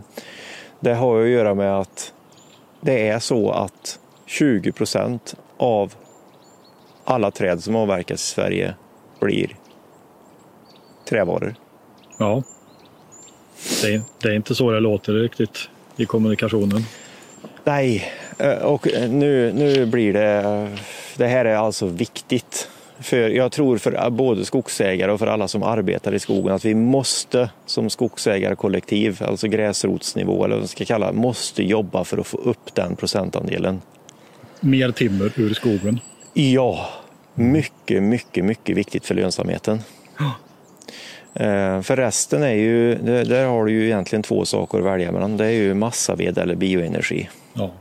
det 0.80 0.94
har 0.94 1.18
ju 1.18 1.24
att 1.24 1.40
göra 1.40 1.54
med 1.54 1.80
att 1.80 2.14
det 2.82 3.08
är 3.08 3.20
så 3.20 3.52
att 3.52 4.00
20 4.26 4.72
procent 4.72 5.36
av 5.58 5.94
alla 7.04 7.32
träd 7.32 7.64
som 7.64 7.76
avverkas 7.76 8.22
i 8.22 8.34
Sverige 8.34 8.76
blir 9.20 9.56
trävaror. 11.10 11.56
Ja. 12.18 12.44
Det 13.82 13.94
är, 13.94 14.02
det 14.22 14.30
är 14.30 14.36
inte 14.36 14.56
så 14.56 14.72
det 14.72 14.80
låter 14.80 15.14
riktigt 15.14 15.70
i 15.98 16.06
kommunikationen. 16.06 16.84
Nej, 17.64 18.12
eh, 18.38 18.58
och 18.58 18.88
nu, 19.10 19.54
nu 19.54 19.86
blir 19.86 20.14
det... 20.14 20.70
Det 21.18 21.28
här 21.28 21.46
är 21.46 21.56
alltså 21.56 21.86
viktigt. 21.86 22.70
För 23.00 23.18
jag 23.18 23.52
tror 23.52 23.78
för 23.78 24.10
både 24.10 24.46
skogsägare 24.46 25.12
och 25.12 25.20
för 25.20 25.28
alla 25.28 25.48
som 25.48 25.64
arbetar 25.64 26.14
i 26.14 26.20
skogen 26.20 26.54
att 26.54 26.66
vi 26.66 26.76
måste 26.76 27.50
som 27.66 27.90
skogsägarkollektiv, 27.90 29.24
alltså 29.24 29.48
gräsrotsnivå 29.48 30.46
eller 30.46 30.56
vad 30.56 30.62
man 30.62 30.68
ska 30.68 30.86
kalla 30.86 31.12
måste 31.12 31.64
jobba 31.64 32.04
för 32.04 32.18
att 32.18 32.28
få 32.28 32.38
upp 32.38 32.76
den 32.76 32.96
procentandelen. 32.96 33.82
Mer 34.60 34.92
timmer 34.92 35.32
ur 35.36 35.54
skogen. 35.54 36.00
Ja, 36.34 36.90
mycket, 37.34 38.04
mycket, 38.04 38.46
mycket 38.46 38.78
viktigt 38.78 39.06
för 39.06 39.16
lönsamheten. 39.16 39.80
Eh, 41.36 41.82
För 41.82 41.96
resten 41.96 42.44
är 42.44 42.54
ju, 42.54 42.96
där 43.24 43.46
har 43.46 43.66
du 43.66 43.72
ju 43.72 43.86
egentligen 43.86 44.24
två 44.24 44.46
saker 44.46 44.78
att 44.78 44.84
välja 44.84 45.12
mellan. 45.12 45.38
Det 45.38 45.46
är 45.46 45.52
ju 45.52 45.74
massaved 45.74 46.38
eller 46.38 46.56
bioenergi. 46.56 47.30
Ja. 47.54 47.72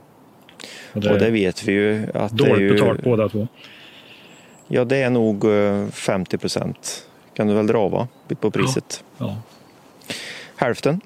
Och 0.93 0.97
Och 0.97 1.19
det 1.19 1.31
vet 1.31 1.64
vi 1.64 1.73
ju 1.73 2.07
att 2.14 2.38
det 2.38 2.45
är 2.45 2.49
dåligt 2.49 2.62
ju, 2.62 2.75
betalt 2.75 3.03
båda 3.03 3.29
två. 3.29 3.49
Ja, 4.69 4.85
det 4.85 4.97
är 4.97 5.11
nog 5.11 5.45
eh, 5.45 5.87
50 5.88 6.38
procent 6.38 7.07
kan 7.35 7.47
du 7.47 7.55
väl 7.55 7.67
dra 7.67 7.88
va? 7.88 8.09
på 8.40 8.51
priset. 8.51 9.05
Ja. 9.19 9.37
Hälften. 10.57 11.01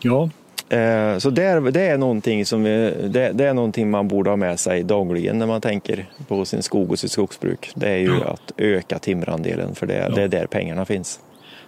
ja, 0.00 0.30
Eh, 0.68 1.18
Så 1.18 1.30
det 1.30 1.42
är, 1.42 1.60
det, 1.60 1.80
är 1.80 1.98
någonting 1.98 2.46
som 2.46 2.62
det, 2.64 3.30
det 3.34 3.44
är 3.44 3.54
någonting 3.54 3.90
man 3.90 4.08
borde 4.08 4.30
ha 4.30 4.36
med 4.36 4.60
sig 4.60 4.82
dagligen 4.82 5.38
när 5.38 5.46
man 5.46 5.60
tänker 5.60 6.06
på 6.28 6.44
sin 6.44 6.62
skog 6.62 6.90
och 6.90 6.98
sitt 6.98 7.10
skogsbruk. 7.10 7.72
Det 7.74 7.88
är 7.88 7.96
ju 7.96 8.22
att 8.24 8.52
öka 8.56 8.98
timmerandelen 8.98 9.74
för 9.74 9.86
det, 9.86 10.12
det 10.14 10.22
är 10.22 10.28
där 10.28 10.46
pengarna 10.46 10.84
finns. 10.84 11.20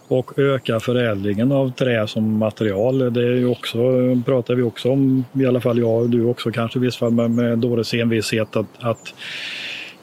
Och 0.09 0.39
öka 0.39 0.81
förädlingen 0.81 1.53
av 1.53 1.73
trä 1.73 2.07
som 2.07 2.39
material. 2.39 3.13
Det 3.13 3.21
är 3.21 3.37
ju 3.37 3.47
också, 3.47 3.79
pratar 4.25 4.55
vi 4.55 4.63
också 4.63 4.91
om, 4.91 5.25
i 5.33 5.47
alla 5.47 5.61
fall 5.61 5.79
jag 5.79 6.03
och 6.03 6.11
du 6.11 6.25
också 6.25 6.51
kanske 6.51 6.79
i 6.79 6.83
vissa 6.83 6.99
fall 6.99 7.13
med, 7.13 7.31
med 7.31 7.59
dåres 7.59 7.95
envishet 7.95 8.57
att, 8.57 8.67
att 8.79 9.15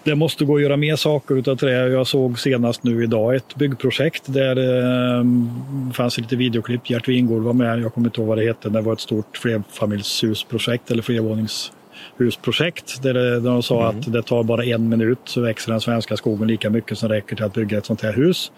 det 0.03 0.15
måste 0.15 0.45
gå 0.45 0.55
att 0.55 0.61
göra 0.61 0.77
mer 0.77 0.95
saker 0.95 1.35
utav 1.35 1.55
trä. 1.55 1.87
Jag 1.87 2.07
såg 2.07 2.39
senast 2.39 2.83
nu 2.83 3.03
idag 3.03 3.35
ett 3.35 3.55
byggprojekt 3.55 4.23
där 4.25 4.55
det 4.55 5.93
fanns 5.93 6.17
lite 6.17 6.35
videoklipp. 6.35 6.89
Gert 6.89 7.07
Wingård 7.07 7.43
var 7.43 7.53
med. 7.53 7.79
Jag 7.79 7.93
kommer 7.93 8.07
inte 8.07 8.21
ihåg 8.21 8.27
vad 8.27 8.37
det 8.37 8.45
hette. 8.45 8.69
Det 8.69 8.81
var 8.81 8.93
ett 8.93 8.99
stort 8.99 9.37
flerfamiljshusprojekt 9.37 10.91
eller 10.91 11.03
flervåningshusprojekt 11.03 13.03
där, 13.03 13.39
de 13.39 13.63
sa 13.63 13.87
att 13.87 14.13
det 14.13 14.21
tar 14.21 14.43
bara 14.43 14.65
en 14.65 14.89
minut 14.89 15.19
så 15.25 15.41
växer 15.41 15.71
den 15.71 15.81
svenska 15.81 16.17
skogen 16.17 16.47
lika 16.47 16.69
mycket 16.69 16.97
som 16.97 17.09
räcker 17.09 17.35
till 17.35 17.45
att 17.45 17.53
bygga 17.53 17.77
ett 17.77 17.85
sånt 17.85 18.01
här 18.01 18.13
hus. 18.13 18.51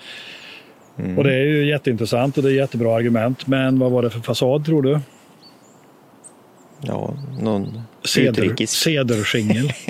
Och 1.17 1.23
det 1.23 1.33
är 1.33 1.45
ju 1.45 1.65
jätteintressant 1.65 2.37
och 2.37 2.43
det 2.43 2.49
är 2.49 2.53
jättebra 2.53 2.95
argument. 2.95 3.47
Men 3.47 3.79
vad 3.79 3.91
var 3.91 4.01
det 4.01 4.09
för 4.09 4.19
fasad 4.19 4.65
tror 4.65 4.81
du? 4.81 4.99
Ja, 6.81 7.13
någon 7.39 7.81
Ceder, 8.03 8.29
utrikes. 8.29 8.71
cederskingel. 8.71 9.73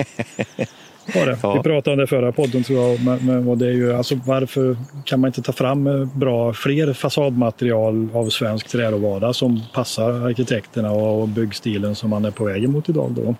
Var 1.14 1.26
det. 1.26 1.38
Ja. 1.42 1.54
Vi 1.54 1.62
pratade 1.62 1.92
om 1.92 1.98
det 1.98 2.04
i 2.04 2.06
förra 2.06 2.32
podden 2.32 2.64
tror 2.64 2.78
jag. 2.82 3.04
Men, 3.04 3.26
men 3.26 3.48
och 3.48 3.58
det 3.58 3.66
är 3.66 3.72
ju, 3.72 3.92
alltså, 3.92 4.20
varför 4.26 4.76
kan 5.04 5.20
man 5.20 5.28
inte 5.28 5.42
ta 5.42 5.52
fram 5.52 5.86
eh, 5.86 6.04
bra, 6.04 6.52
fler 6.52 6.92
fasadmaterial 6.92 8.08
av 8.12 8.28
svensk 8.28 8.68
träråvara 8.68 9.32
som 9.32 9.62
passar 9.72 10.12
arkitekterna 10.12 10.90
och 10.90 11.28
byggstilen 11.28 11.94
som 11.94 12.10
man 12.10 12.24
är 12.24 12.30
på 12.30 12.44
väg 12.44 12.64
emot 12.64 12.88
idag? 12.88 13.10
Då? 13.16 13.34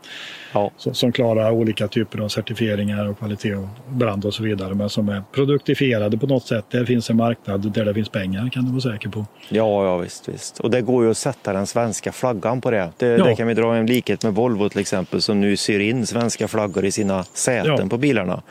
Ja. 0.53 0.71
Så, 0.77 0.95
som 0.95 1.13
klarar 1.13 1.51
olika 1.51 1.89
typer 1.89 2.19
av 2.19 2.29
certifieringar 2.29 3.07
och 3.09 3.19
kvalitet 3.19 3.55
och 3.55 3.69
brand 3.89 4.25
och 4.25 4.35
så 4.35 4.43
vidare. 4.43 4.75
Men 4.75 4.89
som 4.91 5.09
är 5.09 5.23
produktifierade 5.33 6.19
på 6.19 6.27
något 6.27 6.47
sätt. 6.47 6.65
Där 6.71 6.85
finns 6.85 7.11
en 7.11 7.17
marknad 7.17 7.73
där 7.73 7.85
det 7.85 7.95
finns 7.95 8.09
pengar 8.09 8.49
kan 8.53 8.65
du 8.65 8.71
vara 8.71 8.81
säker 8.81 9.09
på. 9.09 9.27
Ja, 9.49 9.85
ja 9.85 9.97
visst, 9.97 10.29
visst. 10.29 10.61
Och 10.61 10.71
det 10.71 10.81
går 10.83 11.05
ju 11.05 11.11
att 11.11 11.17
sätta 11.19 11.53
den 11.53 11.67
svenska 11.67 12.13
flaggan 12.13 12.61
på 12.61 12.71
det. 12.71 12.91
Det, 12.97 13.07
Ja. 13.07 13.25
det 13.25 13.37
kan 13.37 13.49
vi 13.49 13.55
dra 13.55 13.77
en 13.77 13.87
likhet 13.87 14.25
med 14.25 14.35
Volvo 14.35 14.69
till 14.69 14.81
exempel 14.81 15.23
som 15.23 15.41
nu 15.41 15.57
syr 15.57 15.81
in 15.81 16.07
svenska 16.07 16.49
flaggor 16.49 16.85
i 16.85 16.91
sina 16.93 17.25
säten 17.25 17.77
Ja. 17.79 17.87
på 17.89 17.99
bilarna 17.99 18.43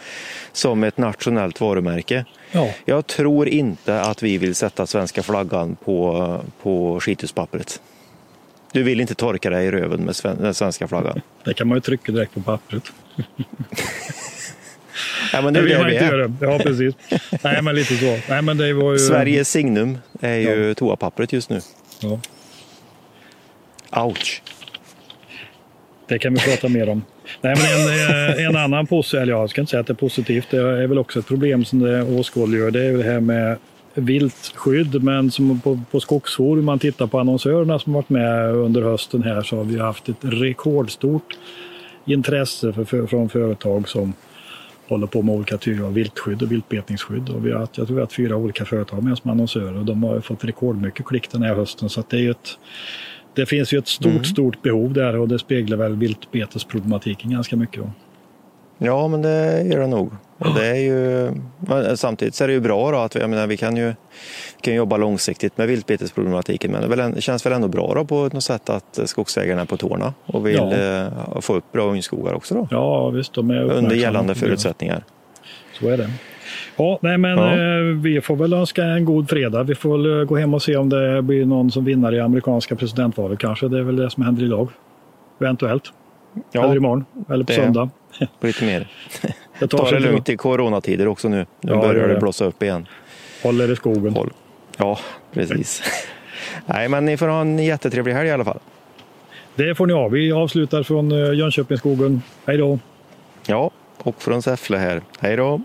som 0.51 0.84
ett 0.84 0.97
nationellt 0.97 1.62
varumärke. 1.62 2.25
Ja. 2.51 2.69
Jag 2.86 3.08
tror 3.08 3.47
inte 3.47 4.01
att 4.01 4.23
vi 4.23 4.38
vill 4.38 4.55
sätta 4.55 4.88
svenska 4.88 5.23
flaggan 5.23 5.75
på, 5.86 6.39
på 6.63 6.99
skithuspappret. 6.99 7.81
Du 8.75 8.83
vill 8.83 9.01
inte 9.01 9.15
torka 9.15 9.49
dig 9.49 9.65
i 9.65 9.71
röven 9.71 10.05
med 10.05 10.15
den 10.23 10.53
svenska 10.53 10.88
flaggan. 10.88 11.21
Det 11.43 11.53
kan 11.53 11.67
man 11.67 11.77
ju 11.77 11.81
trycka 11.81 12.11
direkt 12.11 12.33
på 12.33 12.41
pappret. 12.41 12.83
Ja, 15.33 15.41
men 15.41 15.53
det 15.53 15.59
är 15.59 15.63
Det 15.63 15.85
vi 15.85 15.95
är. 15.95 16.31
Ja, 16.41 16.59
precis. 16.59 16.95
Nej, 17.43 17.61
men 17.61 17.75
lite 17.75 17.97
så. 17.97 18.19
Nej, 18.29 18.41
men 18.41 18.57
det 18.57 18.73
var 18.73 18.91
ju... 18.91 18.99
Sveriges 18.99 19.49
signum 19.49 19.97
är 20.21 20.35
ju 20.35 20.73
toapappret 20.73 21.33
just 21.33 21.49
nu. 21.49 21.59
Ja, 22.01 22.19
Ouch! 24.05 24.41
det 26.07 26.19
kan 26.19 26.33
vi 26.33 26.39
prata 26.39 26.69
mer 26.69 26.89
om. 26.89 27.03
Nej, 27.41 27.55
men 27.55 27.65
en, 27.65 28.38
eh, 28.39 28.45
en 28.45 28.55
annan 28.55 28.88
positiv, 28.88 29.19
eller 29.19 29.33
jag 29.33 29.49
ska 29.49 29.61
inte 29.61 29.71
säga 29.71 29.81
att 29.81 29.88
det 29.88 29.93
är 29.93 29.95
positivt, 29.95 30.47
det 30.51 30.57
är 30.57 30.88
väl 30.88 30.97
också 30.97 31.19
ett 31.19 31.27
problem 31.27 31.65
som 31.65 31.79
det 31.79 32.03
åskådliggör. 32.03 32.71
Det 32.71 32.83
är 32.85 32.97
det 32.97 33.03
här 33.03 33.19
med 33.19 33.57
viltskydd, 33.95 35.03
men 35.03 35.31
som 35.31 35.60
på, 35.60 35.79
på 35.91 35.99
Skogsforum, 35.99 36.65
man 36.65 36.79
tittar 36.79 37.08
på 37.08 37.19
annonsörerna 37.19 37.79
som 37.79 37.93
varit 37.93 38.10
med 38.10 38.55
under 38.55 38.81
hösten 38.81 39.23
här, 39.23 39.41
så 39.41 39.58
har 39.58 39.63
vi 39.63 39.79
haft 39.79 40.10
ett 40.10 40.17
rekordstort 40.21 41.38
intresse 42.05 42.73
för, 42.73 42.86
för, 42.86 43.08
från 43.08 43.29
företag 43.29 43.89
som 43.89 44.13
håller 44.88 45.08
på 45.08 45.21
med 45.21 45.36
olika 45.36 45.58
typer 45.58 45.84
av 45.84 45.93
viltskydd 45.93 46.41
och 46.41 46.51
viltbetningsskydd. 46.51 47.29
Och 47.29 47.45
vi 47.45 47.51
har, 47.51 47.60
jag 47.60 47.71
tror 47.71 47.86
vi 47.86 47.93
har 47.93 48.01
haft 48.01 48.13
fyra 48.13 48.36
olika 48.36 48.65
företag 48.65 49.03
med 49.03 49.17
som 49.17 49.31
annonsörer 49.31 49.77
och 49.77 49.86
de 49.86 50.03
har 50.03 50.19
fått 50.19 50.45
rekordmycket 50.45 51.05
klick 51.05 51.31
den 51.31 51.41
här 51.41 51.55
hösten. 51.55 51.89
Så 51.89 52.03
det, 52.10 52.25
är 52.25 52.31
ett, 52.31 52.58
det 53.34 53.45
finns 53.45 53.73
ju 53.73 53.77
ett 53.77 53.88
stort, 53.88 54.25
stort 54.25 54.62
behov 54.62 54.93
där 54.93 55.17
och 55.17 55.27
det 55.27 55.39
speglar 55.39 55.77
väl 55.77 55.95
viltbetesproblematiken 55.95 57.31
ganska 57.31 57.55
mycket. 57.55 57.84
Då. 57.84 57.91
Ja, 58.77 59.08
men 59.08 59.21
det 59.21 59.63
gör 59.63 59.79
det 59.79 59.88
nog. 59.88 60.12
Och 60.37 60.53
det 60.55 60.65
är 60.67 60.75
ju, 60.75 61.31
men 61.59 61.97
samtidigt 61.97 62.35
så 62.35 62.43
är 62.43 62.47
det 62.47 62.53
ju 62.53 62.59
bra 62.59 62.91
då 62.91 62.97
att 62.97 63.15
vi, 63.15 63.27
menar, 63.27 63.47
vi 63.47 63.57
kan 63.57 63.77
ju 63.77 63.85
vi 63.85 64.61
kan 64.61 64.73
jobba 64.75 64.97
långsiktigt 64.97 65.57
med 65.57 65.67
viltbetesproblematiken 65.67 66.71
men 66.71 66.81
det, 66.81 66.87
väl, 66.95 67.21
känns 67.21 67.45
väl 67.45 67.53
ändå 67.53 67.67
bra 67.67 67.93
då 67.95 68.05
på 68.05 68.15
något 68.33 68.43
sätt 68.43 68.69
att 68.69 68.99
skogsägarna 69.05 69.61
är 69.61 69.65
på 69.65 69.77
tårna 69.77 70.13
och 70.25 70.47
vill 70.47 70.55
Ja. 70.55 70.73
eh, 70.73 71.39
få 71.41 71.55
upp 71.55 71.71
bra 71.71 71.83
ungskogar 71.83 72.33
också 72.33 72.55
då. 72.55 72.67
Ja, 72.71 73.09
visst. 73.09 73.33
De 73.33 73.49
är 73.49 73.63
Under 73.63 73.95
gällande 73.95 74.35
förutsättningar. 74.35 75.03
Så 75.79 75.89
är 75.89 75.97
det. 75.97 76.09
Ja, 76.77 76.99
nej, 77.01 77.17
men 77.17 77.37
Ja. 77.37 77.51
eh, 77.53 77.83
vi 78.01 78.21
får 78.21 78.35
väl 78.35 78.53
önska 78.53 78.83
en 78.83 79.05
god 79.05 79.29
fredag. 79.29 79.63
Vi 79.63 79.75
får 79.75 79.97
väl 79.97 80.19
eh, 80.19 80.25
gå 80.25 80.35
hem 80.37 80.53
och 80.53 80.61
se 80.61 80.75
om 80.77 80.89
det 80.89 81.21
blir 81.21 81.45
någon 81.45 81.71
som 81.71 81.85
vinner 81.85 82.13
i 82.15 82.19
amerikanska 82.19 82.75
presidentvalet 82.75 83.39
kanske. 83.39 83.67
Det 83.67 83.77
är 83.79 83.83
väl 83.83 83.95
det 83.95 84.09
som 84.09 84.23
händer 84.23 84.43
idag. 84.43 84.69
Eventuellt. 85.41 85.83
Eller 86.53 86.65
Ja, 86.67 86.75
imorgon. 86.75 87.05
Eller 87.29 87.43
på 87.45 87.53
söndag. 87.53 87.89
lite 88.41 88.65
mer. 88.65 88.87
Det 89.59 89.67
tar 89.67 89.77
Ta 89.77 89.89
sig 89.89 89.99
det 90.01 90.07
lugnt 90.07 90.29
i 90.29 90.37
coronatider 90.37 91.07
också 91.07 91.29
nu. 91.29 91.45
Nu 91.61 91.71
Ja, 91.73 91.81
börjar 91.81 92.07
det 92.07 92.13
det. 92.13 92.19
blossa 92.19 92.45
upp 92.45 92.63
igen. 92.63 92.87
Håller 93.43 93.71
i 93.71 93.75
skogen. 93.75 94.13
Håll. 94.13 94.33
Ja, 94.77 94.99
precis. 95.33 95.83
Nej, 96.65 96.89
men 96.89 97.05
ni 97.05 97.17
får 97.17 97.27
ha 97.27 97.41
en 97.41 97.59
jättetrevlig 97.59 98.13
helg 98.13 98.27
i 98.27 98.31
alla 98.31 98.45
fall. 98.45 98.59
Det 99.55 99.75
får 99.75 99.87
ni 99.87 99.93
ha. 99.93 100.07
Vi 100.07 100.31
avslutar 100.31 100.83
från 100.83 101.11
eh, 101.11 101.33
Jönköpingsskogen. 101.33 102.21
Hej 102.45 102.57
då! 102.57 102.79
Ja, 103.47 103.71
och 103.97 104.21
från 104.21 104.41
Säffle 104.41 104.77
här. 104.77 105.01
Hej 105.19 105.35
då! 105.35 105.61